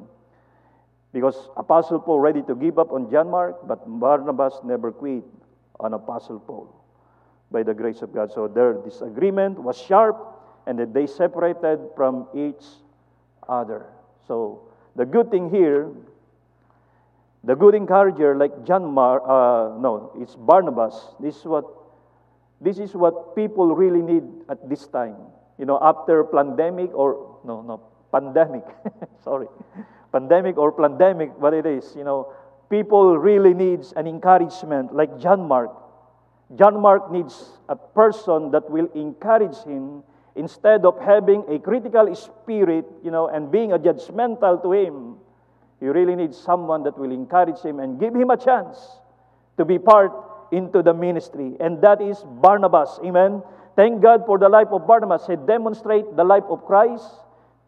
because 1.14 1.50
Apostle 1.58 2.00
Paul 2.00 2.20
ready 2.20 2.42
to 2.44 2.56
give 2.56 2.78
up 2.78 2.92
on 2.92 3.10
John 3.10 3.30
Mark, 3.30 3.68
but 3.68 3.82
Barnabas 3.88 4.60
never 4.64 4.92
quit 4.92 5.24
on 5.80 5.94
Apostle 5.94 6.40
Paul 6.40 6.74
by 7.52 7.64
the 7.64 7.74
grace 7.74 8.02
of 8.02 8.14
God. 8.14 8.32
So 8.32 8.48
their 8.48 8.74
disagreement 8.74 9.60
was 9.60 9.78
sharp 9.78 10.18
and 10.68 10.78
that 10.78 10.94
they 10.94 11.08
separated 11.08 11.80
from 11.96 12.28
each 12.36 12.64
other. 13.48 13.88
So 14.28 14.70
the 14.96 15.06
good 15.06 15.32
thing 15.32 15.50
here 15.50 15.90
the 17.44 17.56
good 17.56 17.74
encourager, 17.74 18.36
like 18.36 18.66
John 18.66 18.94
Mar, 18.94 19.22
uh, 19.24 19.80
no, 19.80 20.12
it's 20.20 20.36
Barnabas. 20.36 21.16
This 21.20 21.38
is 21.38 21.46
what, 21.46 21.66
this 22.60 22.80
is 22.80 22.94
what 22.94 23.36
people 23.36 23.76
really 23.76 24.02
need 24.02 24.24
at 24.50 24.68
this 24.68 24.88
time. 24.88 25.16
You 25.58 25.66
know, 25.66 25.80
after 25.82 26.24
pandemic 26.26 26.92
or 26.94 27.40
no, 27.46 27.62
no, 27.62 27.82
pandemic. 28.12 28.66
Sorry, 29.24 29.48
pandemic 30.12 30.58
or 30.58 30.72
pandemic, 30.72 31.32
what 31.38 31.54
it 31.54 31.66
is. 31.66 31.94
You 31.96 32.04
know, 32.04 32.34
people 32.70 33.18
really 33.18 33.54
needs 33.54 33.94
an 33.94 34.08
encouragement, 34.08 34.94
like 34.94 35.20
John 35.20 35.48
Mark. 35.48 35.72
John 36.56 36.82
Mark 36.82 37.12
needs 37.12 37.60
a 37.68 37.76
person 37.76 38.52
that 38.52 38.70
will 38.70 38.90
encourage 38.96 39.58
him 39.64 40.04
instead 40.36 40.86
of 40.86 41.00
having 41.00 41.44
a 41.48 41.60
critical 41.60 42.14
spirit, 42.16 42.86
you 43.04 43.12
know, 43.12 43.28
and 43.28 43.52
being 43.52 43.72
a 43.72 43.80
judgmental 43.80 44.62
to 44.64 44.72
him 44.72 45.18
you 45.82 45.94
really 45.94 46.16
need 46.16 46.36
someone 46.36 46.84
that 46.84 46.98
will 46.98 47.12
encourage 47.12 47.60
him 47.60 47.80
and 47.80 48.00
give 48.00 48.14
him 48.14 48.30
a 48.30 48.38
chance 48.38 48.78
to 49.58 49.66
be 49.66 49.80
part 49.80 50.12
into 50.52 50.82
the 50.84 50.94
ministry. 50.94 51.56
And 51.60 51.82
that 51.82 52.02
is 52.02 52.24
Barnabas. 52.42 53.00
Amen. 53.04 53.42
Thank 53.76 54.02
God 54.02 54.26
for 54.26 54.38
the 54.38 54.50
life 54.50 54.68
of 54.72 54.86
Barnabas. 54.86 55.28
He 55.28 55.36
demonstrate 55.36 56.16
the 56.16 56.24
life 56.24 56.44
of 56.50 56.66
Christ 56.66 57.06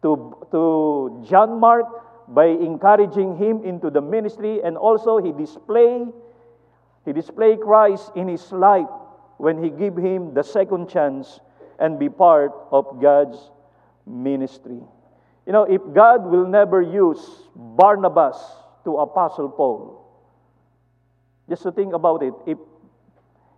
to, 0.02 0.36
to 0.50 1.24
John 1.28 1.58
Mark 1.58 1.86
by 2.28 2.46
encouraging 2.46 3.36
him 3.36 3.64
into 3.64 3.90
the 3.90 4.00
ministry 4.00 4.60
and 4.62 4.76
also 4.76 5.18
he 5.18 5.32
display 5.32 6.06
he 7.04 7.12
display 7.12 7.56
Christ 7.56 8.12
in 8.14 8.28
his 8.28 8.52
life 8.52 8.86
when 9.38 9.62
he 9.62 9.70
give 9.70 9.96
him 9.96 10.34
the 10.34 10.42
second 10.42 10.88
chance 10.88 11.40
and 11.78 11.98
be 11.98 12.08
part 12.08 12.52
of 12.70 13.02
God's 13.02 13.50
ministry. 14.06 14.78
You 15.46 15.52
know, 15.52 15.64
if 15.64 15.82
God 15.92 16.24
will 16.24 16.46
never 16.46 16.80
use 16.80 17.18
Barnabas 17.56 18.38
to 18.84 18.98
Apostle 18.98 19.48
Paul, 19.48 19.98
just 21.48 21.64
to 21.64 21.72
think 21.72 21.92
about 21.92 22.22
it, 22.22 22.34
if, 22.46 22.58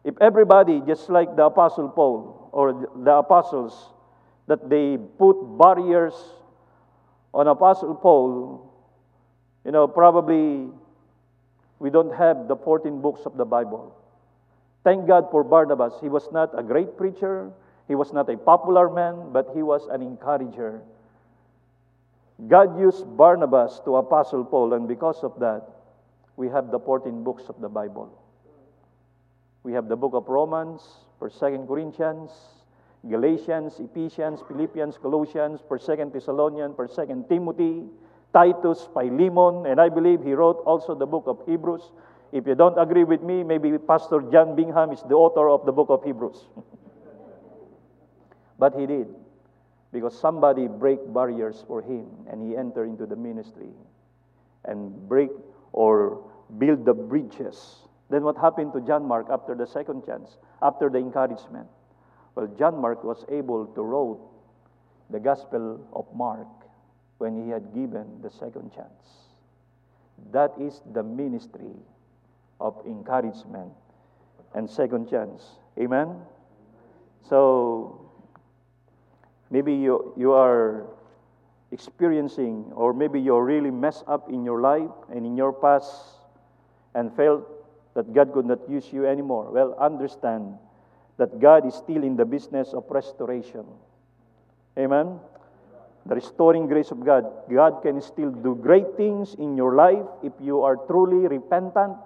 if 0.04 0.14
everybody, 0.20 0.80
just 0.86 1.10
like 1.10 1.36
the 1.36 1.44
Apostle 1.44 1.90
Paul 1.90 2.48
or 2.52 2.88
the 2.96 3.12
apostles, 3.12 3.90
that 4.46 4.70
they 4.70 4.96
put 5.18 5.36
barriers 5.58 6.14
on 7.34 7.48
Apostle 7.48 7.94
Paul, 7.96 8.70
you 9.64 9.72
know, 9.72 9.88
probably 9.88 10.70
we 11.80 11.90
don't 11.90 12.14
have 12.14 12.46
the 12.46 12.56
14 12.56 13.02
books 13.02 13.22
of 13.26 13.36
the 13.36 13.44
Bible. 13.44 13.94
Thank 14.84 15.08
God 15.08 15.30
for 15.30 15.42
Barnabas. 15.42 15.94
He 16.00 16.08
was 16.08 16.30
not 16.30 16.56
a 16.56 16.62
great 16.62 16.96
preacher, 16.96 17.50
he 17.88 17.96
was 17.96 18.12
not 18.12 18.30
a 18.30 18.36
popular 18.36 18.88
man, 18.88 19.32
but 19.32 19.50
he 19.54 19.62
was 19.62 19.86
an 19.90 20.00
encourager. 20.00 20.80
God 22.48 22.78
used 22.78 23.04
Barnabas 23.16 23.80
to 23.84 23.96
Apostle 23.96 24.44
Paul, 24.44 24.72
and 24.74 24.86
because 24.86 25.22
of 25.22 25.38
that, 25.40 25.66
we 26.36 26.48
have 26.48 26.70
the 26.70 26.78
14 26.78 27.22
books 27.24 27.44
of 27.48 27.60
the 27.60 27.68
Bible. 27.68 28.10
We 29.62 29.72
have 29.72 29.88
the 29.88 29.96
book 29.96 30.14
of 30.14 30.28
Romans, 30.28 30.82
1st, 31.20 31.38
2nd 31.38 31.68
Corinthians, 31.68 32.30
Galatians, 33.08 33.80
Ephesians, 33.80 34.40
Philippians, 34.48 34.98
Colossians, 34.98 35.60
1st, 35.68 35.88
2nd 35.88 36.12
Thessalonians, 36.12 36.74
1st, 36.74 36.96
2nd 36.96 37.28
Timothy, 37.28 37.84
Titus, 38.32 38.88
Philemon, 38.92 39.66
and 39.66 39.80
I 39.80 39.88
believe 39.88 40.22
he 40.22 40.32
wrote 40.32 40.62
also 40.64 40.94
the 40.94 41.06
book 41.06 41.24
of 41.26 41.38
Hebrews. 41.46 41.92
If 42.32 42.46
you 42.46 42.54
don't 42.54 42.78
agree 42.78 43.04
with 43.04 43.22
me, 43.22 43.44
maybe 43.44 43.76
Pastor 43.78 44.22
John 44.32 44.56
Bingham 44.56 44.90
is 44.90 45.02
the 45.02 45.14
author 45.14 45.48
of 45.48 45.66
the 45.66 45.72
book 45.72 45.90
of 45.90 46.02
Hebrews. 46.02 46.46
but 48.58 48.74
he 48.74 48.86
did, 48.86 49.06
because 49.92 50.18
somebody 50.18 50.66
break 50.66 50.98
barriers 51.12 51.62
for 51.68 51.82
him, 51.82 52.06
and 52.28 52.42
he 52.42 52.56
entered 52.56 52.86
into 52.86 53.06
the 53.06 53.16
ministry 53.16 53.68
and 54.64 55.08
break 55.08 55.30
or 55.72 56.24
build 56.58 56.84
the 56.84 56.94
bridges. 56.94 57.76
Then 58.10 58.24
what 58.24 58.36
happened 58.36 58.72
to 58.72 58.80
John 58.80 59.06
Mark 59.06 59.26
after 59.30 59.54
the 59.54 59.66
second 59.66 60.06
chance, 60.06 60.36
after 60.62 60.88
the 60.88 60.98
encouragement? 60.98 61.68
Well, 62.34 62.48
John 62.58 62.80
Mark 62.80 63.04
was 63.04 63.24
able 63.28 63.66
to 63.66 63.82
write 63.82 64.20
the 65.10 65.20
Gospel 65.20 65.80
of 65.92 66.06
Mark 66.14 66.48
when 67.18 67.44
he 67.44 67.50
had 67.50 67.72
given 67.74 68.20
the 68.22 68.30
second 68.30 68.72
chance. 68.74 69.30
That 70.32 70.52
is 70.58 70.80
the 70.92 71.02
ministry 71.02 71.74
of 72.60 72.74
encouragement 72.86 73.72
and 74.54 74.68
second 74.68 75.10
chance. 75.10 75.42
Amen? 75.78 76.16
So, 77.28 78.10
maybe 79.50 79.72
you, 79.74 80.12
you 80.16 80.32
are 80.32 80.86
experiencing, 81.72 82.70
or 82.74 82.92
maybe 82.92 83.20
you're 83.20 83.44
really 83.44 83.70
messed 83.70 84.04
up 84.06 84.28
in 84.28 84.44
your 84.44 84.60
life 84.60 84.90
and 85.10 85.26
in 85.26 85.36
your 85.36 85.52
past 85.52 85.90
and 86.94 87.14
felt 87.14 87.46
that 87.94 88.12
God 88.12 88.32
could 88.32 88.46
not 88.46 88.58
use 88.68 88.92
you 88.92 89.06
anymore. 89.06 89.50
Well, 89.50 89.74
understand 89.78 90.58
that 91.16 91.40
God 91.40 91.66
is 91.66 91.74
still 91.74 92.02
in 92.02 92.16
the 92.16 92.24
business 92.24 92.72
of 92.72 92.84
restoration. 92.90 93.64
Amen? 94.78 95.18
The 96.06 96.14
restoring 96.16 96.66
grace 96.66 96.90
of 96.90 97.04
God. 97.04 97.24
God 97.50 97.82
can 97.82 98.00
still 98.00 98.30
do 98.30 98.54
great 98.54 98.96
things 98.96 99.34
in 99.34 99.56
your 99.56 99.74
life 99.74 100.04
if 100.22 100.32
you 100.40 100.62
are 100.62 100.76
truly 100.76 101.28
repentant, 101.28 101.96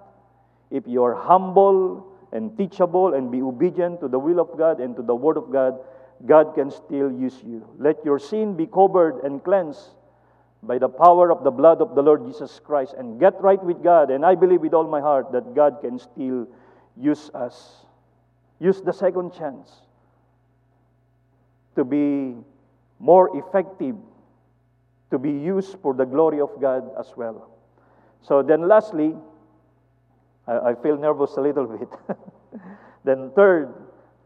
if 0.71 0.83
you 0.87 1.03
are 1.03 1.15
humble 1.15 2.05
and 2.31 2.55
teachable 2.57 3.13
and 3.15 3.31
be 3.31 3.41
obedient 3.41 3.99
to 4.01 4.07
the 4.07 4.19
will 4.19 4.39
of 4.39 4.57
God 4.57 4.79
and 4.79 4.95
to 4.95 5.01
the 5.01 5.15
Word 5.15 5.37
of 5.37 5.51
God. 5.51 5.79
God 6.25 6.53
can 6.53 6.69
still 6.69 7.11
use 7.11 7.41
you. 7.43 7.67
Let 7.77 8.03
your 8.05 8.19
sin 8.19 8.55
be 8.55 8.67
covered 8.67 9.23
and 9.23 9.43
cleansed 9.43 9.95
by 10.61 10.77
the 10.77 10.89
power 10.89 11.31
of 11.31 11.43
the 11.43 11.51
blood 11.51 11.81
of 11.81 11.95
the 11.95 12.03
Lord 12.03 12.25
Jesus 12.25 12.59
Christ 12.63 12.93
and 12.97 13.19
get 13.19 13.39
right 13.41 13.63
with 13.63 13.81
God. 13.81 14.11
And 14.11 14.25
I 14.25 14.35
believe 14.35 14.61
with 14.61 14.73
all 14.73 14.87
my 14.87 14.99
heart 14.99 15.31
that 15.31 15.55
God 15.55 15.79
can 15.81 15.97
still 15.97 16.47
use 16.97 17.31
us. 17.33 17.85
Use 18.59 18.81
the 18.81 18.93
second 18.93 19.33
chance 19.33 19.69
to 21.75 21.83
be 21.83 22.35
more 22.99 23.35
effective, 23.37 23.95
to 25.11 25.17
be 25.17 25.31
used 25.31 25.77
for 25.81 25.93
the 25.93 26.05
glory 26.05 26.41
of 26.41 26.49
God 26.59 26.91
as 26.99 27.13
well. 27.15 27.49
So 28.21 28.43
then, 28.43 28.67
lastly, 28.67 29.15
I, 30.47 30.71
I 30.71 30.75
feel 30.75 30.97
nervous 30.97 31.37
a 31.37 31.41
little 31.41 31.65
bit. 31.77 32.17
then, 33.05 33.31
third, 33.35 33.73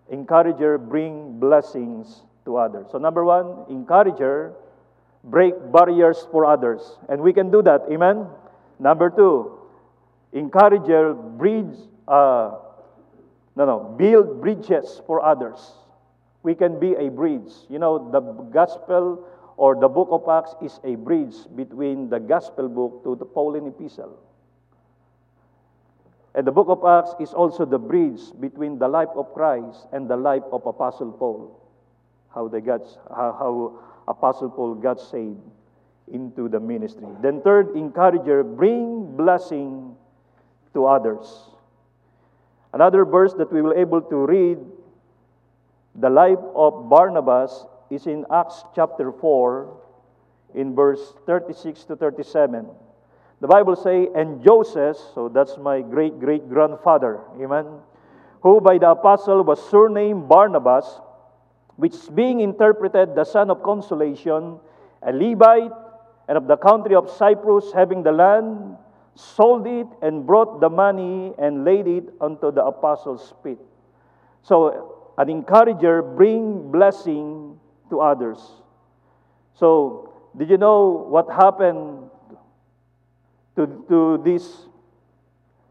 encourager 0.09 0.77
bring 0.77 1.39
blessings 1.39 2.23
to 2.45 2.57
others. 2.57 2.87
So, 2.91 2.97
number 2.97 3.23
one, 3.23 3.65
encourager 3.69 4.53
break 5.23 5.53
barriers 5.71 6.27
for 6.31 6.45
others. 6.45 6.97
And 7.09 7.21
we 7.21 7.33
can 7.33 7.51
do 7.51 7.61
that. 7.61 7.83
Amen? 7.91 8.27
Number 8.79 9.09
two, 9.09 9.59
encourager 10.33 11.13
bridge, 11.13 11.77
uh, 12.07 12.57
no, 13.55 13.65
no, 13.65 13.95
build 13.97 14.41
bridges 14.41 15.01
for 15.05 15.23
others. 15.23 15.59
We 16.41 16.55
can 16.55 16.79
be 16.79 16.93
a 16.95 17.09
bridge. 17.09 17.51
You 17.69 17.79
know, 17.79 18.11
the 18.11 18.21
gospel 18.21 19.25
or 19.57 19.75
the 19.75 19.87
book 19.87 20.09
of 20.11 20.27
Acts 20.27 20.55
is 20.61 20.79
a 20.83 20.95
bridge 20.95 21.35
between 21.55 22.09
the 22.09 22.19
gospel 22.19 22.67
book 22.67 23.03
to 23.03 23.15
the 23.15 23.25
Pauline 23.25 23.67
epistle. 23.67 24.17
And 26.35 26.47
the 26.47 26.51
book 26.51 26.67
of 26.67 26.83
Acts 26.83 27.15
is 27.19 27.33
also 27.33 27.63
the 27.63 27.77
bridge 27.77 28.19
between 28.39 28.79
the 28.79 28.87
life 28.87 29.13
of 29.15 29.31
Christ 29.33 29.85
and 29.93 30.09
the 30.09 30.17
life 30.17 30.43
of 30.51 30.65
Apostle 30.65 31.11
Paul. 31.11 31.59
How 32.33 32.47
they 32.47 32.61
got, 32.61 32.81
how, 33.09 33.31
how 33.37 33.79
Apostle 34.07 34.49
Paul 34.49 34.73
got 34.73 34.99
saved 34.99 35.39
into 36.11 36.49
the 36.49 36.59
ministry. 36.59 37.07
Then, 37.21 37.41
third, 37.41 37.75
encourager, 37.75 38.43
bring 38.43 39.15
blessing 39.15 39.95
to 40.73 40.85
others. 40.85 41.52
Another 42.73 43.05
verse 43.05 43.33
that 43.35 43.53
we 43.53 43.61
will 43.61 43.73
able 43.73 44.01
to 44.01 44.15
read 44.25 44.57
the 45.95 46.09
life 46.09 46.41
of 46.55 46.89
Barnabas 46.89 47.65
is 47.91 48.07
in 48.07 48.25
Acts 48.33 48.63
chapter 48.73 49.11
4 49.11 49.77
in 50.55 50.73
verse 50.73 51.13
36 51.27 51.83
to 51.85 51.95
37. 51.95 52.65
The 53.41 53.47
Bible 53.47 53.75
say, 53.75 54.09
and 54.15 54.43
Joseph, 54.43 54.97
so 55.13 55.29
that's 55.29 55.57
my 55.57 55.81
great 55.81 56.19
great 56.19 56.49
grandfather, 56.49 57.19
amen, 57.39 57.65
who 58.41 58.59
by 58.61 58.77
the 58.77 58.89
apostle 58.89 59.43
was 59.43 59.61
surnamed 59.69 60.27
Barnabas, 60.27 60.99
which 61.75 61.93
being 62.15 62.39
interpreted 62.39 63.15
the 63.15 63.25
son 63.25 63.51
of 63.51 63.61
consolation, 63.61 64.57
a 65.03 65.11
Levite, 65.11 65.71
and 66.27 66.37
of 66.37 66.47
the 66.47 66.57
country 66.57 66.95
of 66.95 67.09
Cyprus, 67.09 67.71
having 67.73 68.01
the 68.01 68.11
land, 68.11 68.77
sold 69.15 69.67
it 69.67 69.87
and 70.01 70.25
brought 70.25 70.59
the 70.59 70.69
money 70.69 71.33
and 71.37 71.63
laid 71.63 71.87
it 71.87 72.05
unto 72.19 72.51
the 72.51 72.63
apostles' 72.63 73.33
feet. 73.43 73.59
So, 74.41 75.13
an 75.17 75.29
encourager 75.29 76.01
bring 76.01 76.71
blessing 76.71 77.59
to 77.89 78.01
others. 78.01 78.39
So, 79.53 80.13
did 80.35 80.49
you 80.49 80.57
know 80.57 81.05
what 81.09 81.29
happened 81.29 82.09
to, 83.55 83.85
to 83.89 84.21
this 84.25 84.67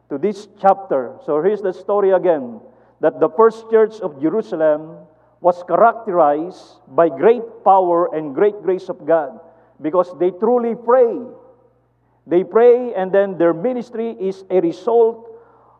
to 0.09 0.19
this 0.19 0.47
chapter? 0.61 1.17
So 1.27 1.43
here's 1.43 1.63
the 1.63 1.73
story 1.73 2.11
again 2.11 2.61
that 3.01 3.19
the 3.19 3.29
first 3.31 3.69
church 3.71 3.99
of 4.01 4.21
Jerusalem 4.23 4.99
was 5.41 5.65
characterized 5.67 6.79
by 6.87 7.09
great 7.09 7.43
power 7.65 8.15
and 8.15 8.35
great 8.35 8.63
grace 8.63 8.89
of 8.89 9.05
God 9.05 9.41
because 9.81 10.13
they 10.21 10.31
truly 10.31 10.77
pray. 10.77 11.11
They 12.27 12.45
pray, 12.45 12.95
and 12.95 13.11
then 13.11 13.39
their 13.39 13.53
ministry 13.53 14.17
is 14.19 14.45
a 14.51 14.61
result 14.61 15.29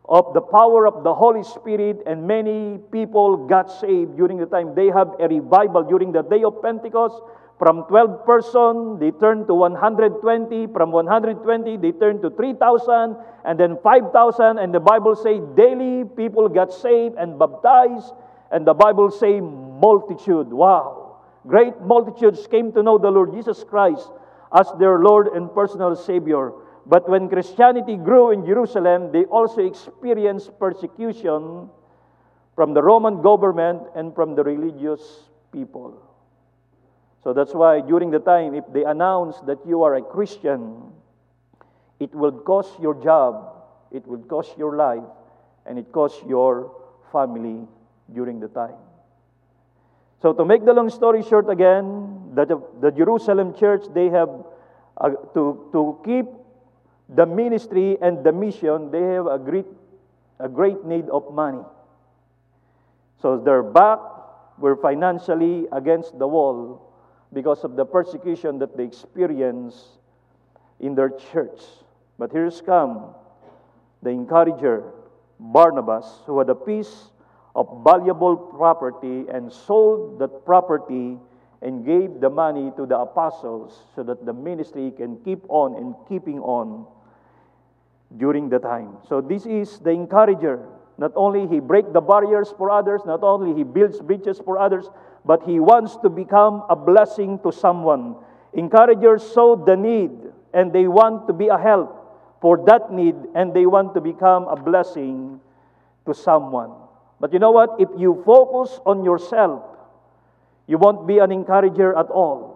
of 0.09 0.33
the 0.33 0.41
power 0.41 0.85
of 0.85 1.03
the 1.03 1.13
Holy 1.13 1.43
Spirit, 1.43 2.03
and 2.05 2.27
many 2.27 2.79
people 2.91 3.47
got 3.47 3.71
saved 3.71 4.17
during 4.17 4.37
the 4.37 4.45
time. 4.45 4.75
They 4.75 4.87
have 4.87 5.15
a 5.19 5.27
revival 5.27 5.83
during 5.83 6.11
the 6.11 6.21
day 6.21 6.43
of 6.43 6.61
Pentecost. 6.61 7.21
From 7.57 7.83
12 7.87 8.25
person, 8.25 8.99
they 8.99 9.11
turned 9.11 9.47
to 9.47 9.53
120. 9.53 10.67
From 10.67 10.91
120, 10.91 11.77
they 11.77 11.91
turned 11.93 12.21
to 12.23 12.29
3,000, 12.31 13.15
and 13.45 13.59
then 13.59 13.77
5,000. 13.81 14.57
And 14.57 14.73
the 14.73 14.81
Bible 14.81 15.15
say 15.15 15.39
daily 15.55 16.03
people 16.03 16.49
got 16.49 16.73
saved 16.73 17.15
and 17.15 17.39
baptized 17.39 18.11
and 18.53 18.67
the 18.67 18.73
Bible 18.73 19.09
say 19.09 19.41
multitude. 19.41 20.53
Wow. 20.53 21.17
Great 21.47 21.81
multitudes 21.81 22.47
came 22.47 22.71
to 22.73 22.83
know 22.83 22.97
the 22.97 23.09
Lord 23.09 23.33
Jesus 23.33 23.63
Christ 23.65 24.07
as 24.53 24.71
their 24.79 24.99
Lord 24.99 25.27
and 25.27 25.53
personal 25.53 25.95
Savior. 25.95 26.51
But 26.85 27.09
when 27.09 27.29
Christianity 27.29 27.95
grew 27.95 28.31
in 28.31 28.45
Jerusalem, 28.45 29.11
they 29.11 29.25
also 29.25 29.65
experienced 29.65 30.57
persecution 30.59 31.69
from 32.55 32.73
the 32.73 32.83
Roman 32.83 33.21
government 33.21 33.83
and 33.95 34.13
from 34.13 34.35
the 34.35 34.43
religious 34.43 35.01
people. 35.51 36.01
So 37.23 37.33
that's 37.33 37.53
why 37.53 37.81
during 37.81 38.11
the 38.11 38.19
time, 38.19 38.53
if 38.53 38.65
they 38.73 38.83
announce 38.83 39.39
that 39.47 39.65
you 39.65 39.83
are 39.83 39.95
a 39.95 40.01
Christian, 40.01 40.91
it 41.99 42.13
will 42.13 42.33
cost 42.33 42.79
your 42.81 42.93
job, 43.01 43.63
it 43.91 44.05
will 44.05 44.21
cost 44.23 44.57
your 44.57 44.75
life, 44.75 45.07
and 45.65 45.79
it 45.79 45.91
costs 45.91 46.21
your 46.27 46.75
family 47.11 47.65
during 48.13 48.41
the 48.41 48.49
time. 48.49 48.75
So 50.23 50.31
to 50.31 50.45
make 50.45 50.63
the 50.63 50.71
long 50.71 50.89
story 50.89 51.21
short 51.21 51.49
again, 51.49 52.31
the, 52.33 52.63
the 52.79 52.91
Jerusalem 52.91 53.53
church, 53.53 53.83
they 53.93 54.07
have, 54.07 54.29
uh, 54.95 55.09
to, 55.33 55.67
to 55.73 55.99
keep 56.05 56.25
the 57.09 57.25
ministry 57.25 57.97
and 58.01 58.23
the 58.23 58.31
mission, 58.31 58.89
they 58.89 59.01
have 59.01 59.27
a 59.27 59.37
great, 59.37 59.65
a 60.39 60.47
great 60.47 60.85
need 60.85 61.09
of 61.09 61.33
money. 61.33 61.59
So 63.21 63.37
their 63.37 63.63
back 63.63 63.99
were 64.57 64.77
financially 64.77 65.67
against 65.73 66.17
the 66.17 66.27
wall 66.27 66.89
because 67.33 67.65
of 67.65 67.75
the 67.75 67.83
persecution 67.83 68.59
that 68.59 68.77
they 68.77 68.85
experienced 68.85 69.99
in 70.79 70.95
their 70.95 71.09
church. 71.33 71.59
But 72.17 72.31
here's 72.31 72.61
come 72.61 73.13
the 74.01 74.11
encourager 74.11 74.85
Barnabas, 75.37 76.21
who 76.25 76.39
had 76.39 76.49
a 76.49 76.55
piece 76.55 77.09
of 77.55 77.83
valuable 77.83 78.35
property 78.35 79.25
and 79.31 79.51
sold 79.51 80.19
that 80.19 80.45
property 80.45 81.17
and 81.61 81.85
gave 81.85 82.19
the 82.19 82.29
money 82.29 82.71
to 82.75 82.85
the 82.85 82.97
apostles 82.97 83.87
so 83.95 84.03
that 84.03 84.25
the 84.25 84.33
ministry 84.33 84.91
can 84.91 85.17
keep 85.23 85.39
on 85.47 85.75
and 85.75 85.95
keeping 86.09 86.39
on 86.39 86.85
during 88.17 88.49
the 88.49 88.59
time. 88.59 88.97
So 89.07 89.21
this 89.21 89.45
is 89.45 89.79
the 89.79 89.91
encourager. 89.91 90.65
Not 90.97 91.11
only 91.15 91.47
he 91.47 91.59
break 91.59 91.93
the 91.93 92.01
barriers 92.01 92.53
for 92.57 92.69
others, 92.69 93.01
not 93.05 93.23
only 93.23 93.55
he 93.55 93.63
builds 93.63 93.99
bridges 94.01 94.39
for 94.43 94.59
others, 94.59 94.89
but 95.25 95.43
he 95.43 95.59
wants 95.59 95.95
to 96.03 96.09
become 96.09 96.63
a 96.69 96.75
blessing 96.75 97.39
to 97.39 97.51
someone. 97.51 98.15
Encouragers 98.53 99.23
saw 99.23 99.55
the 99.55 99.75
need 99.75 100.11
and 100.53 100.71
they 100.73 100.87
want 100.87 101.27
to 101.27 101.33
be 101.33 101.47
a 101.47 101.57
help 101.57 102.37
for 102.41 102.63
that 102.65 102.91
need 102.91 103.15
and 103.35 103.53
they 103.53 103.65
want 103.65 103.93
to 103.95 104.01
become 104.01 104.47
a 104.47 104.55
blessing 104.55 105.39
to 106.05 106.13
someone. 106.13 106.82
But 107.19 107.33
you 107.33 107.39
know 107.39 107.51
what? 107.51 107.75
If 107.79 107.89
you 107.97 108.21
focus 108.25 108.79
on 108.85 109.03
yourself, 109.03 109.63
you 110.67 110.77
won't 110.77 111.07
be 111.07 111.19
an 111.19 111.31
encourager 111.31 111.95
at 111.97 112.07
all. 112.07 112.53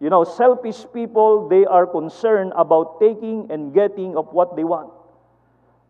You 0.00 0.08
know, 0.08 0.24
selfish 0.24 0.86
people, 0.94 1.48
they 1.48 1.66
are 1.66 1.86
concerned 1.86 2.52
about 2.56 3.00
taking 3.00 3.50
and 3.50 3.74
getting 3.74 4.16
of 4.16 4.32
what 4.32 4.56
they 4.56 4.64
want. 4.64 4.90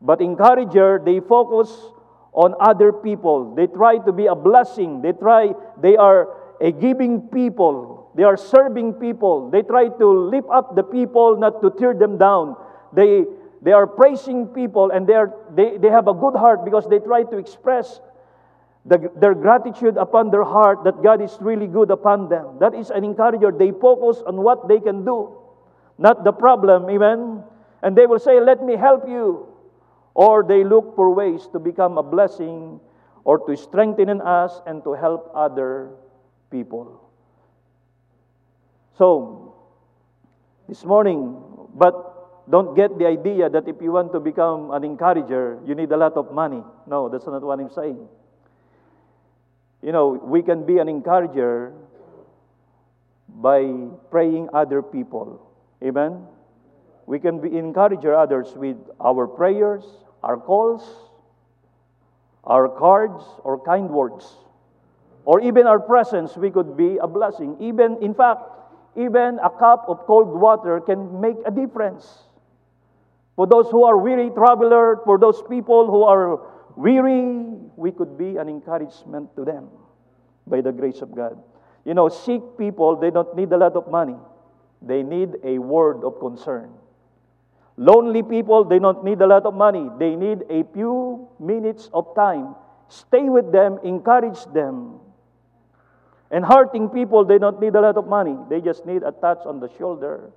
But 0.02 0.20
encourager, 0.20 1.00
they 1.04 1.20
focus 1.20 1.70
on 2.32 2.54
other 2.60 2.92
people. 2.92 3.54
They 3.54 3.66
try 3.66 3.98
to 3.98 4.12
be 4.12 4.26
a 4.26 4.34
blessing. 4.34 5.02
They 5.02 5.12
try, 5.12 5.52
they 5.80 5.96
are 5.96 6.28
a 6.60 6.72
giving 6.72 7.28
people. 7.28 8.10
They 8.14 8.24
are 8.24 8.36
serving 8.36 8.94
people. 8.94 9.50
They 9.50 9.62
try 9.62 9.88
to 9.88 10.06
lift 10.06 10.48
up 10.50 10.74
the 10.74 10.82
people, 10.82 11.36
not 11.36 11.62
to 11.62 11.70
tear 11.70 11.94
them 11.94 12.18
down. 12.18 12.56
They, 12.92 13.24
they 13.62 13.72
are 13.72 13.86
praising 13.86 14.46
people 14.48 14.90
and 14.90 15.06
they, 15.06 15.14
are, 15.14 15.34
they, 15.54 15.76
they 15.76 15.88
have 15.88 16.08
a 16.08 16.14
good 16.14 16.34
heart 16.34 16.64
because 16.64 16.88
they 16.88 16.98
try 16.98 17.22
to 17.24 17.36
express 17.36 18.00
the, 18.86 19.10
their 19.16 19.34
gratitude 19.34 19.96
upon 19.96 20.30
their 20.30 20.44
heart 20.44 20.84
that 20.84 21.02
God 21.02 21.20
is 21.20 21.36
really 21.40 21.66
good 21.66 21.90
upon 21.90 22.28
them. 22.28 22.58
That 22.60 22.74
is 22.74 22.90
an 22.90 23.04
encourager. 23.04 23.52
They 23.52 23.72
focus 23.72 24.22
on 24.26 24.36
what 24.36 24.68
they 24.68 24.80
can 24.80 25.04
do, 25.04 25.36
not 25.98 26.24
the 26.24 26.32
problem, 26.32 26.88
amen? 26.88 27.44
And 27.82 27.96
they 27.96 28.06
will 28.06 28.18
say, 28.18 28.40
Let 28.40 28.64
me 28.64 28.76
help 28.76 29.06
you. 29.06 29.46
Or 30.14 30.42
they 30.42 30.64
look 30.64 30.96
for 30.96 31.14
ways 31.14 31.48
to 31.52 31.58
become 31.58 31.96
a 31.96 32.02
blessing 32.02 32.80
or 33.24 33.38
to 33.46 33.56
strengthen 33.56 34.20
us 34.20 34.60
and 34.66 34.82
to 34.84 34.92
help 34.94 35.30
other 35.34 35.90
people. 36.50 37.00
So, 38.98 39.54
this 40.68 40.84
morning, 40.84 41.36
but 41.74 42.09
don't 42.48 42.74
get 42.74 42.98
the 42.98 43.06
idea 43.06 43.48
that 43.48 43.68
if 43.68 43.76
you 43.80 43.92
want 43.92 44.12
to 44.12 44.20
become 44.20 44.70
an 44.70 44.84
encourager, 44.84 45.58
you 45.66 45.74
need 45.74 45.92
a 45.92 45.96
lot 45.96 46.16
of 46.16 46.32
money. 46.32 46.62
No, 46.86 47.08
that's 47.08 47.26
not 47.26 47.42
what 47.42 47.60
I'm 47.60 47.70
saying. 47.70 48.08
You 49.82 49.92
know, 49.92 50.08
we 50.08 50.42
can 50.42 50.66
be 50.66 50.78
an 50.78 50.88
encourager 50.88 51.72
by 53.28 53.64
praying 54.10 54.48
other 54.52 54.82
people. 54.82 55.40
Amen? 55.82 56.26
We 57.06 57.18
can 57.18 57.40
be 57.40 57.56
encourager 57.56 58.14
others 58.14 58.52
with 58.54 58.76
our 59.00 59.26
prayers, 59.26 59.84
our 60.22 60.36
calls, 60.36 60.82
our 62.44 62.68
cards, 62.68 63.24
or 63.42 63.62
kind 63.64 63.88
words. 63.90 64.36
Or 65.24 65.40
even 65.40 65.66
our 65.66 65.80
presence, 65.80 66.36
we 66.36 66.50
could 66.50 66.76
be 66.76 66.98
a 66.98 67.06
blessing. 67.06 67.56
Even, 67.60 68.02
in 68.02 68.14
fact, 68.14 68.42
even 68.96 69.38
a 69.42 69.50
cup 69.50 69.84
of 69.88 70.06
cold 70.06 70.28
water 70.28 70.80
can 70.80 71.20
make 71.20 71.36
a 71.46 71.50
difference. 71.50 72.24
For 73.40 73.46
those 73.46 73.70
who 73.70 73.84
are 73.84 73.96
weary 73.96 74.28
traveler, 74.28 75.00
for 75.06 75.16
those 75.16 75.42
people 75.48 75.86
who 75.86 76.02
are 76.02 76.44
weary, 76.76 77.40
we 77.74 77.90
could 77.90 78.18
be 78.18 78.36
an 78.36 78.50
encouragement 78.50 79.34
to 79.34 79.46
them 79.46 79.70
by 80.46 80.60
the 80.60 80.72
grace 80.72 81.00
of 81.00 81.16
God. 81.16 81.42
You 81.86 81.94
know, 81.94 82.10
sick 82.10 82.42
people, 82.58 82.96
they 82.96 83.08
don't 83.08 83.34
need 83.34 83.50
a 83.52 83.56
lot 83.56 83.76
of 83.76 83.90
money. 83.90 84.16
They 84.82 85.02
need 85.02 85.36
a 85.42 85.56
word 85.56 86.04
of 86.04 86.20
concern. 86.20 86.68
Lonely 87.78 88.22
people, 88.22 88.62
they 88.64 88.78
don't 88.78 89.02
need 89.02 89.22
a 89.22 89.26
lot 89.26 89.46
of 89.46 89.54
money. 89.54 89.88
They 89.98 90.16
need 90.16 90.42
a 90.50 90.62
few 90.74 91.26
minutes 91.40 91.88
of 91.94 92.14
time. 92.14 92.54
Stay 92.88 93.30
with 93.30 93.52
them, 93.52 93.78
encourage 93.82 94.44
them. 94.52 95.00
And 96.30 96.44
hurting 96.44 96.90
people, 96.90 97.24
they 97.24 97.38
don't 97.38 97.58
need 97.58 97.74
a 97.74 97.80
lot 97.80 97.96
of 97.96 98.06
money. 98.06 98.36
They 98.50 98.60
just 98.60 98.84
need 98.84 99.02
a 99.02 99.12
touch 99.12 99.38
on 99.46 99.60
the 99.60 99.70
shoulder 99.78 100.30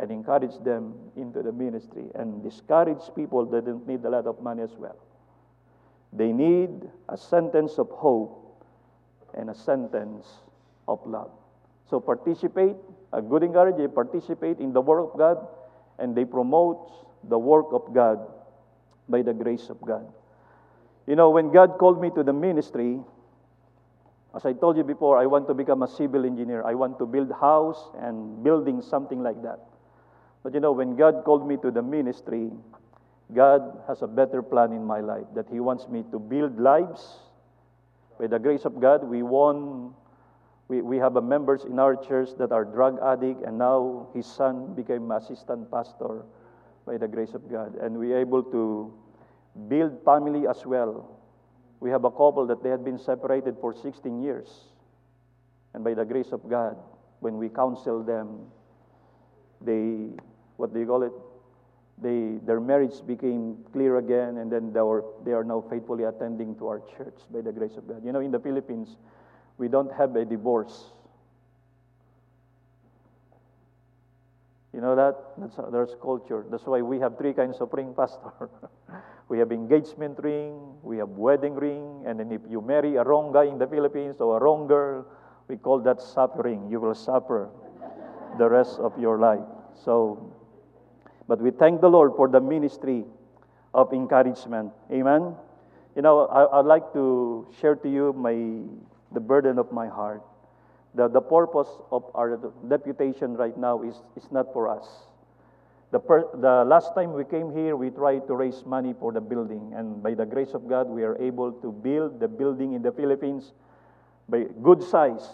and 0.00 0.10
encourage 0.10 0.58
them 0.64 0.94
into 1.16 1.42
the 1.42 1.52
ministry. 1.52 2.04
And 2.14 2.42
discourage 2.42 3.02
people, 3.14 3.44
that 3.46 3.66
don't 3.66 3.86
need 3.86 4.04
a 4.04 4.08
lot 4.08 4.26
of 4.26 4.40
money 4.40 4.62
as 4.62 4.72
well. 4.78 4.96
They 6.12 6.32
need 6.32 6.70
a 7.08 7.16
sentence 7.16 7.78
of 7.78 7.88
hope 7.90 8.64
and 9.34 9.50
a 9.50 9.54
sentence 9.54 10.26
of 10.88 10.98
love. 11.06 11.30
So 11.88 12.00
participate, 12.00 12.76
a 13.12 13.20
good 13.20 13.42
encourager, 13.42 13.88
participate 13.88 14.58
in 14.58 14.72
the 14.72 14.80
work 14.80 15.12
of 15.12 15.18
God, 15.18 15.46
and 15.98 16.16
they 16.16 16.24
promote 16.24 16.90
the 17.28 17.38
work 17.38 17.66
of 17.72 17.92
God 17.94 18.18
by 19.08 19.22
the 19.22 19.34
grace 19.34 19.68
of 19.68 19.80
God. 19.82 20.06
You 21.06 21.16
know, 21.16 21.30
when 21.30 21.52
God 21.52 21.76
called 21.78 22.00
me 22.00 22.10
to 22.14 22.22
the 22.22 22.32
ministry, 22.32 23.00
as 24.34 24.46
I 24.46 24.52
told 24.52 24.76
you 24.76 24.84
before, 24.84 25.18
I 25.18 25.26
want 25.26 25.48
to 25.48 25.54
become 25.54 25.82
a 25.82 25.88
civil 25.88 26.24
engineer. 26.24 26.62
I 26.64 26.74
want 26.74 26.98
to 27.00 27.06
build 27.06 27.32
house 27.32 27.90
and 27.98 28.42
building 28.42 28.80
something 28.80 29.22
like 29.22 29.42
that. 29.42 29.58
But 30.42 30.54
you 30.54 30.60
know, 30.60 30.72
when 30.72 30.96
God 30.96 31.24
called 31.24 31.46
me 31.46 31.56
to 31.58 31.70
the 31.70 31.82
ministry, 31.82 32.50
God 33.34 33.82
has 33.86 34.02
a 34.02 34.06
better 34.06 34.42
plan 34.42 34.72
in 34.72 34.84
my 34.84 35.00
life 35.00 35.26
that 35.34 35.48
He 35.50 35.60
wants 35.60 35.88
me 35.88 36.04
to 36.10 36.18
build 36.18 36.58
lives. 36.58 37.18
By 38.18 38.26
the 38.26 38.38
grace 38.38 38.64
of 38.64 38.80
God, 38.80 39.04
we 39.04 39.22
won. 39.22 39.94
We, 40.68 40.82
we 40.82 40.98
have 40.98 41.14
members 41.22 41.64
in 41.64 41.78
our 41.78 41.96
church 41.96 42.30
that 42.38 42.52
are 42.52 42.64
drug 42.64 42.98
addict, 43.02 43.42
and 43.42 43.58
now 43.58 44.06
his 44.14 44.24
son 44.24 44.74
became 44.74 45.10
assistant 45.10 45.68
pastor 45.68 46.22
by 46.86 46.96
the 46.96 47.08
grace 47.08 47.34
of 47.34 47.50
God. 47.50 47.74
And 47.74 47.98
we 47.98 48.12
are 48.12 48.18
able 48.18 48.42
to 48.44 48.92
build 49.68 49.98
family 50.04 50.46
as 50.46 50.64
well. 50.64 51.18
We 51.80 51.90
have 51.90 52.04
a 52.04 52.10
couple 52.10 52.46
that 52.46 52.62
they 52.62 52.68
had 52.68 52.84
been 52.84 52.98
separated 52.98 53.56
for 53.60 53.74
16 53.74 54.22
years. 54.22 54.48
And 55.74 55.82
by 55.82 55.94
the 55.94 56.04
grace 56.04 56.32
of 56.32 56.48
God, 56.48 56.76
when 57.20 57.38
we 57.38 57.48
counsel 57.48 58.02
them, 58.02 58.46
they, 59.60 60.10
what 60.60 60.72
do 60.72 60.80
you 60.80 60.86
call 60.86 61.02
it? 61.02 61.12
they, 62.02 62.38
their 62.46 62.60
marriage 62.60 63.06
became 63.06 63.58
clear 63.72 63.98
again, 63.98 64.38
and 64.38 64.50
then 64.50 64.72
they, 64.72 64.80
were, 64.80 65.04
they 65.24 65.32
are 65.32 65.44
now 65.44 65.62
faithfully 65.68 66.04
attending 66.04 66.56
to 66.56 66.66
our 66.66 66.80
church 66.96 67.18
by 67.30 67.40
the 67.40 67.52
grace 67.52 67.76
of 67.76 67.86
God. 67.86 68.04
You 68.04 68.12
know, 68.12 68.20
in 68.20 68.30
the 68.30 68.38
Philippines, 68.38 68.96
we 69.58 69.68
don't 69.68 69.92
have 69.92 70.16
a 70.16 70.24
divorce. 70.24 70.92
You 74.72 74.80
know 74.80 74.96
that? 74.96 75.16
That's, 75.36 75.56
there's 75.70 75.94
culture. 76.00 76.44
That's 76.50 76.64
why 76.64 76.80
we 76.80 77.00
have 77.00 77.18
three 77.18 77.34
kinds 77.34 77.58
of 77.60 77.72
ring, 77.72 77.92
Pastor. 77.96 78.48
we 79.28 79.38
have 79.38 79.52
engagement 79.52 80.18
ring, 80.22 80.58
we 80.82 80.98
have 80.98 81.10
wedding 81.10 81.54
ring, 81.54 82.04
and 82.06 82.20
then 82.20 82.32
if 82.32 82.40
you 82.48 82.60
marry 82.60 82.96
a 82.96 83.04
wrong 83.04 83.32
guy 83.32 83.44
in 83.44 83.58
the 83.58 83.66
Philippines 83.66 84.16
or 84.20 84.38
a 84.38 84.40
wrong 84.40 84.66
girl, 84.66 85.04
we 85.48 85.56
call 85.56 85.80
that 85.80 86.00
suffering. 86.00 86.68
You 86.70 86.80
will 86.80 86.94
suffer 86.94 87.50
the 88.38 88.48
rest 88.48 88.78
of 88.78 88.96
your 88.98 89.18
life. 89.18 89.44
So 89.84 90.29
but 91.30 91.40
we 91.40 91.52
thank 91.52 91.80
the 91.80 91.86
Lord 91.88 92.10
for 92.16 92.26
the 92.26 92.40
ministry 92.40 93.04
of 93.72 93.92
encouragement. 93.92 94.72
Amen. 94.90 95.36
You 95.94 96.02
know, 96.02 96.26
I, 96.26 96.56
would 96.56 96.66
like 96.66 96.92
to 96.94 97.46
share 97.60 97.76
to 97.76 97.88
you 97.88 98.12
my 98.12 98.34
the 99.14 99.20
burden 99.20 99.56
of 99.56 99.70
my 99.70 99.86
heart. 99.86 100.22
The, 100.96 101.06
the 101.06 101.20
purpose 101.20 101.68
of 101.92 102.02
our 102.16 102.36
deputation 102.66 103.36
right 103.36 103.56
now 103.56 103.82
is, 103.82 103.94
is 104.16 104.26
not 104.32 104.52
for 104.52 104.66
us. 104.66 104.88
The, 105.92 106.00
per, 106.00 106.26
the 106.34 106.64
last 106.66 106.96
time 106.96 107.12
we 107.12 107.24
came 107.24 107.54
here, 107.54 107.76
we 107.76 107.90
tried 107.90 108.26
to 108.26 108.34
raise 108.34 108.66
money 108.66 108.92
for 108.98 109.12
the 109.12 109.20
building, 109.20 109.72
and 109.76 110.02
by 110.02 110.14
the 110.14 110.26
grace 110.26 110.50
of 110.52 110.68
God, 110.68 110.88
we 110.88 111.04
are 111.04 111.16
able 111.22 111.52
to 111.62 111.70
build 111.70 112.18
the 112.18 112.26
building 112.26 112.72
in 112.72 112.82
the 112.82 112.90
Philippines 112.90 113.52
by 114.28 114.46
good 114.64 114.82
size. 114.82 115.30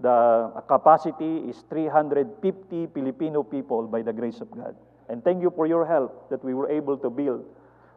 The 0.00 0.64
capacity 0.68 1.50
is 1.50 1.62
350 1.68 2.86
Filipino 2.94 3.42
people 3.42 3.86
by 3.86 4.00
the 4.00 4.12
grace 4.14 4.40
of 4.40 4.50
God. 4.50 4.74
And 5.08 5.22
thank 5.22 5.42
you 5.42 5.52
for 5.54 5.66
your 5.66 5.86
help 5.86 6.30
that 6.30 6.44
we 6.44 6.54
were 6.54 6.70
able 6.70 6.96
to 6.98 7.10
build 7.10 7.44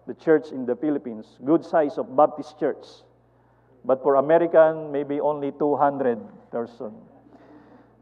the 0.07 0.13
church 0.13 0.51
in 0.51 0.65
the 0.65 0.75
Philippines, 0.75 1.37
good 1.45 1.63
size 1.63 1.97
of 1.97 2.15
Baptist 2.15 2.59
church. 2.59 2.85
But 3.85 4.01
for 4.01 4.15
American, 4.15 4.91
maybe 4.91 5.19
only 5.19 5.51
200 5.51 6.19
person. 6.51 6.93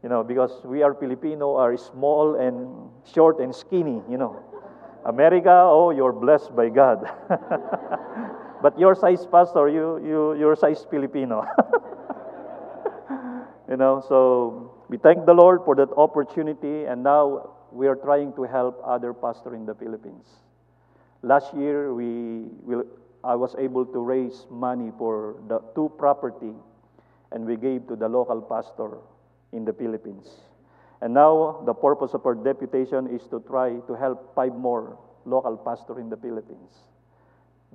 You 0.02 0.08
know, 0.08 0.22
because 0.22 0.64
we 0.64 0.82
are 0.82 0.94
Filipino, 0.94 1.56
are 1.56 1.76
small 1.76 2.36
and 2.36 2.90
short 3.04 3.40
and 3.40 3.54
skinny, 3.54 4.02
you 4.08 4.18
know. 4.18 4.42
America, 5.04 5.50
oh, 5.50 5.90
you're 5.90 6.12
blessed 6.12 6.54
by 6.54 6.68
God. 6.68 7.08
but 8.62 8.78
your 8.78 8.94
size 8.94 9.26
pastor, 9.26 9.68
you, 9.68 9.98
you, 10.04 10.34
your 10.34 10.56
size 10.56 10.84
Filipino. 10.90 11.44
you 13.70 13.76
know, 13.76 14.04
so 14.08 14.72
we 14.88 14.96
thank 14.96 15.26
the 15.26 15.34
Lord 15.34 15.62
for 15.64 15.74
that 15.76 15.90
opportunity, 15.96 16.84
and 16.84 17.02
now 17.02 17.55
we 17.72 17.86
are 17.86 17.96
trying 17.96 18.32
to 18.34 18.42
help 18.42 18.80
other 18.84 19.12
pastors 19.12 19.54
in 19.54 19.66
the 19.66 19.74
Philippines. 19.74 20.26
Last 21.22 21.54
year, 21.54 21.92
we, 21.94 22.48
we 22.62 22.82
I 23.24 23.34
was 23.34 23.56
able 23.58 23.84
to 23.86 23.98
raise 23.98 24.46
money 24.50 24.92
for 24.98 25.36
the 25.48 25.58
two 25.74 25.90
property, 25.98 26.54
and 27.32 27.44
we 27.44 27.56
gave 27.56 27.88
to 27.88 27.96
the 27.96 28.08
local 28.08 28.40
pastor 28.40 28.98
in 29.52 29.64
the 29.64 29.72
Philippines. 29.72 30.28
And 31.00 31.12
now 31.12 31.62
the 31.66 31.74
purpose 31.74 32.14
of 32.14 32.24
our 32.24 32.34
deputation 32.34 33.08
is 33.08 33.26
to 33.28 33.40
try 33.40 33.76
to 33.86 33.94
help 33.94 34.34
five 34.34 34.54
more 34.54 34.98
local 35.24 35.56
pastors 35.56 35.98
in 35.98 36.08
the 36.08 36.16
Philippines. 36.16 36.70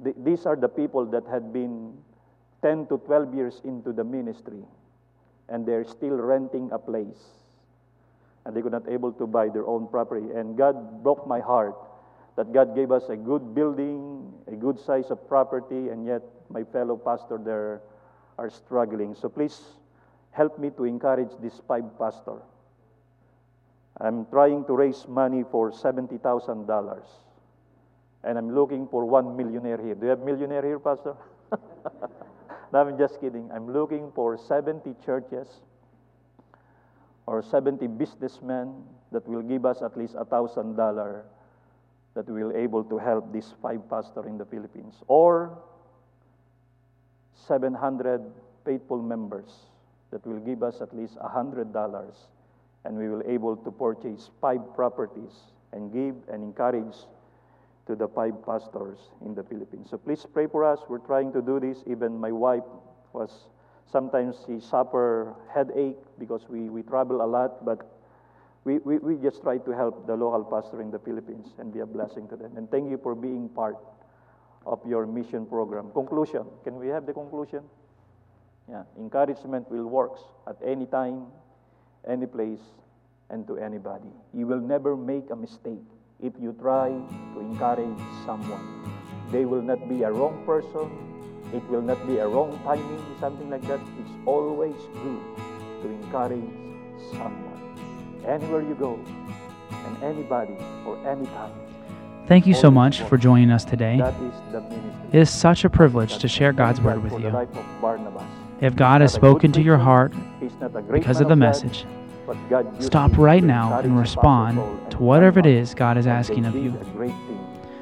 Th- 0.03 0.15
these 0.23 0.45
are 0.45 0.55
the 0.55 0.69
people 0.69 1.05
that 1.07 1.27
had 1.27 1.51
been 1.51 1.97
10 2.61 2.87
to 2.87 2.97
12 3.05 3.33
years 3.35 3.61
into 3.63 3.91
the 3.91 4.03
ministry, 4.03 4.63
and 5.49 5.65
they're 5.65 5.85
still 5.85 6.15
renting 6.15 6.69
a 6.71 6.79
place. 6.79 7.40
And 8.45 8.55
they 8.55 8.61
could 8.61 8.71
not 8.71 8.89
able 8.89 9.11
to 9.13 9.27
buy 9.27 9.49
their 9.49 9.67
own 9.67 9.87
property. 9.87 10.31
And 10.33 10.57
God 10.57 11.03
broke 11.03 11.27
my 11.27 11.39
heart 11.39 11.75
that 12.35 12.53
God 12.53 12.75
gave 12.75 12.91
us 12.91 13.09
a 13.09 13.15
good 13.15 13.53
building, 13.53 14.33
a 14.47 14.55
good 14.55 14.79
size 14.79 15.11
of 15.11 15.27
property, 15.27 15.89
and 15.89 16.05
yet 16.05 16.21
my 16.49 16.63
fellow 16.63 16.97
pastor 16.97 17.37
there 17.37 17.81
are 18.37 18.49
struggling. 18.49 19.13
So 19.13 19.29
please 19.29 19.59
help 20.31 20.57
me 20.57 20.71
to 20.77 20.85
encourage 20.85 21.31
this 21.41 21.61
five 21.67 21.85
pastor. 21.99 22.41
I'm 23.99 24.25
trying 24.27 24.65
to 24.65 24.73
raise 24.73 25.07
money 25.07 25.43
for 25.51 25.71
$70,000. 25.71 27.03
And 28.23 28.37
I'm 28.37 28.53
looking 28.55 28.87
for 28.87 29.05
one 29.05 29.35
millionaire 29.35 29.77
here. 29.77 29.95
Do 29.95 30.05
you 30.05 30.09
have 30.09 30.19
millionaire 30.19 30.63
here, 30.63 30.79
Pastor? 30.79 31.15
no, 32.73 32.79
I'm 32.79 32.97
just 32.97 33.19
kidding. 33.19 33.49
I'm 33.53 33.71
looking 33.71 34.11
for 34.15 34.37
70 34.37 34.95
churches 35.05 35.47
or 37.31 37.41
70 37.41 37.87
businessmen 37.87 38.83
that 39.13 39.25
will 39.25 39.41
give 39.41 39.65
us 39.65 39.81
at 39.81 39.95
least 39.97 40.15
$1,000 40.15 41.21
that 42.13 42.27
will 42.27 42.51
able 42.53 42.83
to 42.83 42.97
help 42.97 43.31
these 43.31 43.53
five 43.61 43.89
pastors 43.89 44.25
in 44.25 44.37
the 44.37 44.43
Philippines. 44.43 44.95
Or 45.07 45.57
700 47.47 48.21
faithful 48.65 49.01
members 49.01 49.49
that 50.11 50.27
will 50.27 50.41
give 50.41 50.61
us 50.61 50.81
at 50.81 50.93
least 50.93 51.15
$100 51.19 52.13
and 52.83 52.97
we 52.97 53.07
will 53.07 53.23
able 53.25 53.55
to 53.55 53.71
purchase 53.71 54.29
five 54.41 54.59
properties 54.75 55.53
and 55.71 55.93
give 55.93 56.15
and 56.27 56.43
encourage 56.43 56.97
to 57.87 57.95
the 57.95 58.09
five 58.09 58.45
pastors 58.45 58.99
in 59.25 59.33
the 59.33 59.43
Philippines. 59.43 59.87
So 59.89 59.97
please 59.97 60.25
pray 60.33 60.47
for 60.47 60.65
us. 60.65 60.81
We're 60.89 60.97
trying 60.97 61.31
to 61.31 61.41
do 61.41 61.61
this. 61.61 61.77
Even 61.87 62.19
my 62.19 62.33
wife 62.33 62.67
was 63.13 63.47
sometimes 63.89 64.35
she 64.45 64.59
suffer 64.59 65.35
headache 65.53 65.97
because 66.19 66.47
we, 66.49 66.69
we 66.69 66.83
travel 66.83 67.23
a 67.23 67.27
lot, 67.27 67.63
but 67.65 67.87
we, 68.63 68.77
we, 68.79 68.97
we 68.99 69.15
just 69.17 69.41
try 69.41 69.57
to 69.57 69.71
help 69.71 70.05
the 70.05 70.15
local 70.15 70.43
pastor 70.43 70.81
in 70.81 70.91
the 70.91 70.99
Philippines 70.99 71.47
and 71.57 71.73
be 71.73 71.79
a 71.79 71.85
blessing 71.85 72.27
to 72.27 72.35
them. 72.35 72.57
And 72.57 72.69
thank 72.69 72.89
you 72.89 72.99
for 73.01 73.15
being 73.15 73.49
part 73.49 73.77
of 74.65 74.79
your 74.85 75.05
mission 75.07 75.45
program. 75.45 75.91
Conclusion. 75.91 76.45
Can 76.63 76.75
we 76.75 76.87
have 76.87 77.05
the 77.05 77.13
conclusion? 77.13 77.63
Yeah. 78.69 78.83
Encouragement 78.97 79.69
will 79.71 79.87
work 79.87 80.13
at 80.47 80.57
any 80.63 80.85
time, 80.85 81.25
any 82.07 82.27
place, 82.27 82.61
and 83.29 83.47
to 83.47 83.57
anybody. 83.57 84.09
You 84.33 84.45
will 84.45 84.59
never 84.59 84.95
make 84.95 85.29
a 85.31 85.35
mistake 85.35 85.81
if 86.21 86.33
you 86.39 86.55
try 86.59 86.89
to 87.33 87.39
encourage 87.39 87.97
someone. 88.25 88.93
They 89.31 89.45
will 89.45 89.61
not 89.61 89.89
be 89.89 90.03
a 90.03 90.11
wrong 90.11 90.43
person. 90.45 91.10
It 91.53 91.63
will 91.69 91.81
not 91.81 92.05
be 92.07 92.17
a 92.17 92.27
wrong 92.27 92.59
timing, 92.63 93.03
something 93.19 93.49
like 93.49 93.61
that. 93.67 93.79
It's 93.99 94.11
always 94.25 94.75
good 95.03 95.21
to 95.81 95.89
encourage 95.89 96.49
someone. 97.11 98.21
Anywhere 98.25 98.61
you 98.61 98.75
go, 98.75 98.99
and 99.85 100.03
anybody, 100.03 100.55
or 100.85 100.97
anytime. 101.07 101.51
Thank 102.27 102.47
you 102.47 102.53
so 102.53 102.71
much 102.71 103.01
for 103.01 103.17
joining 103.17 103.51
us 103.51 103.65
today. 103.65 103.97
That 103.97 104.13
is 104.21 104.33
the 104.51 104.61
ministry. 104.61 105.09
It 105.11 105.19
is 105.19 105.29
such 105.29 105.65
a 105.65 105.69
privilege 105.69 106.19
to 106.19 106.27
share 106.27 106.53
God's 106.53 106.79
word 106.79 107.03
with 107.03 107.19
you. 107.19 107.29
life 107.29 107.49
of 107.55 107.81
Barnabas. 107.81 108.23
If 108.61 108.75
God 108.75 109.01
has 109.01 109.13
Not 109.13 109.17
a 109.17 109.21
good 109.21 109.27
spoken 109.27 109.51
to 109.53 109.61
your 109.61 109.77
heart 109.77 110.13
he's 110.39 110.53
not 110.61 110.75
a 110.75 110.81
great 110.81 111.01
because 111.01 111.19
of 111.19 111.27
the 111.27 111.35
message, 111.35 111.85
but 112.27 112.37
God 112.47 112.73
used 112.75 112.85
stop 112.85 113.17
right 113.17 113.43
now 113.43 113.79
and 113.79 113.97
respond 113.97 114.91
to 114.91 114.97
whatever 114.99 115.39
it 115.39 115.47
is 115.47 115.73
God 115.73 115.97
is 115.97 116.05
asking 116.05 116.45
of 116.45 116.55
you. 116.55 116.69
a 116.79 116.85
great 116.95 117.09
thing 117.09 117.39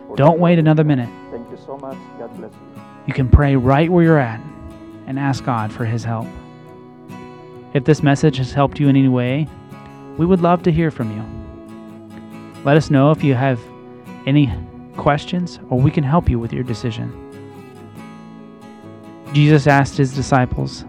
for 0.08 0.16
the 0.16 0.24
Don't 0.24 0.40
wait 0.40 0.58
another 0.58 0.86
minute. 0.86 1.10
Thank 1.32 1.52
you 1.52 1.58
so 1.66 1.78
much. 1.78 1.98
God 2.18 2.36
bless 2.38 2.52
you. 2.54 2.69
You 3.10 3.16
can 3.16 3.28
pray 3.28 3.56
right 3.56 3.90
where 3.90 4.04
you're 4.04 4.20
at 4.20 4.40
and 5.08 5.18
ask 5.18 5.44
God 5.44 5.74
for 5.74 5.84
His 5.84 6.04
help. 6.04 6.28
If 7.74 7.84
this 7.84 8.04
message 8.04 8.38
has 8.38 8.54
helped 8.54 8.80
you 8.80 8.88
in 8.88 8.96
any 8.96 9.08
way, 9.08 9.48
we 10.20 10.28
would 10.28 10.42
love 10.42 10.62
to 10.62 10.72
hear 10.72 10.92
from 10.92 11.10
you. 11.18 12.64
Let 12.64 12.78
us 12.78 12.92
know 12.92 13.10
if 13.10 13.24
you 13.24 13.34
have 13.34 13.60
any 14.28 14.54
questions 14.96 15.58
or 15.72 15.80
we 15.80 15.90
can 15.90 16.04
help 16.04 16.30
you 16.30 16.38
with 16.38 16.54
your 16.54 16.62
decision. 16.62 17.10
Jesus 19.34 19.66
asked 19.66 19.98
his 19.98 20.14
disciples, 20.14 20.86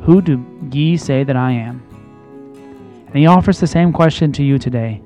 Who 0.00 0.20
do 0.20 0.44
ye 0.72 0.96
say 0.96 1.22
that 1.22 1.36
I 1.36 1.52
am? 1.52 1.80
And 3.06 3.14
he 3.14 3.26
offers 3.26 3.60
the 3.60 3.68
same 3.68 3.92
question 3.92 4.32
to 4.32 4.42
you 4.42 4.58
today. 4.58 5.00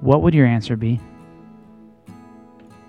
What 0.00 0.22
would 0.22 0.32
your 0.32 0.46
answer 0.46 0.74
be? 0.74 1.00